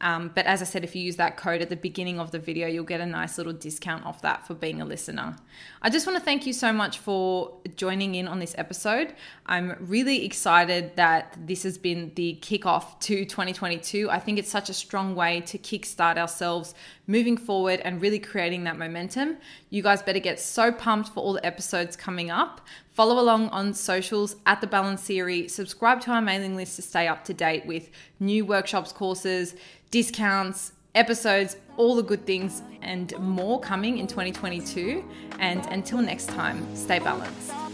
Um, 0.00 0.30
but 0.34 0.44
as 0.44 0.60
I 0.60 0.66
said, 0.66 0.84
if 0.84 0.94
you 0.94 1.02
use 1.02 1.16
that 1.16 1.36
code 1.36 1.62
at 1.62 1.70
the 1.70 1.76
beginning 1.76 2.20
of 2.20 2.30
the 2.30 2.38
video, 2.38 2.68
you'll 2.68 2.84
get 2.84 3.00
a 3.00 3.06
nice 3.06 3.38
little 3.38 3.52
discount 3.52 4.04
off 4.04 4.20
that 4.22 4.46
for 4.46 4.54
being 4.54 4.82
a 4.82 4.84
listener. 4.84 5.36
I 5.80 5.88
just 5.88 6.06
want 6.06 6.18
to 6.18 6.24
thank 6.24 6.46
you 6.46 6.52
so 6.52 6.72
much 6.72 6.98
for 6.98 7.56
joining 7.76 8.14
in 8.14 8.28
on 8.28 8.38
this 8.38 8.54
episode. 8.58 9.14
I'm 9.46 9.74
really 9.80 10.24
excited 10.24 10.96
that 10.96 11.36
this 11.40 11.62
has 11.62 11.78
been 11.78 12.12
the 12.14 12.38
kickoff 12.42 13.00
to 13.00 13.24
2022. 13.24 14.10
I 14.10 14.18
think 14.18 14.38
it's 14.38 14.50
such 14.50 14.68
a 14.68 14.74
strong 14.74 15.14
way 15.14 15.40
to 15.42 15.56
kickstart 15.56 16.18
ourselves 16.18 16.74
moving 17.06 17.38
forward 17.38 17.80
and 17.80 18.02
really 18.02 18.18
creating 18.18 18.64
that 18.64 18.76
momentum. 18.76 19.38
You 19.70 19.82
guys 19.82 20.02
better 20.02 20.18
get 20.18 20.38
so 20.40 20.72
pumped 20.72 21.10
for 21.10 21.20
all 21.20 21.32
the 21.32 21.46
episodes 21.46 21.96
coming 21.96 22.30
up. 22.30 22.60
Follow 22.96 23.20
along 23.20 23.50
on 23.50 23.74
socials 23.74 24.36
at 24.46 24.62
the 24.62 24.66
Balance 24.66 25.02
Theory. 25.02 25.48
Subscribe 25.48 26.00
to 26.00 26.12
our 26.12 26.22
mailing 26.22 26.56
list 26.56 26.76
to 26.76 26.82
stay 26.82 27.06
up 27.06 27.24
to 27.24 27.34
date 27.34 27.66
with 27.66 27.90
new 28.20 28.46
workshops, 28.46 28.90
courses, 28.90 29.54
discounts, 29.90 30.72
episodes, 30.94 31.58
all 31.76 31.94
the 31.94 32.02
good 32.02 32.24
things, 32.24 32.62
and 32.80 33.12
more 33.18 33.60
coming 33.60 33.98
in 33.98 34.06
2022. 34.06 35.04
And 35.38 35.66
until 35.66 36.00
next 36.00 36.30
time, 36.30 36.74
stay 36.74 36.98
balanced. 36.98 37.65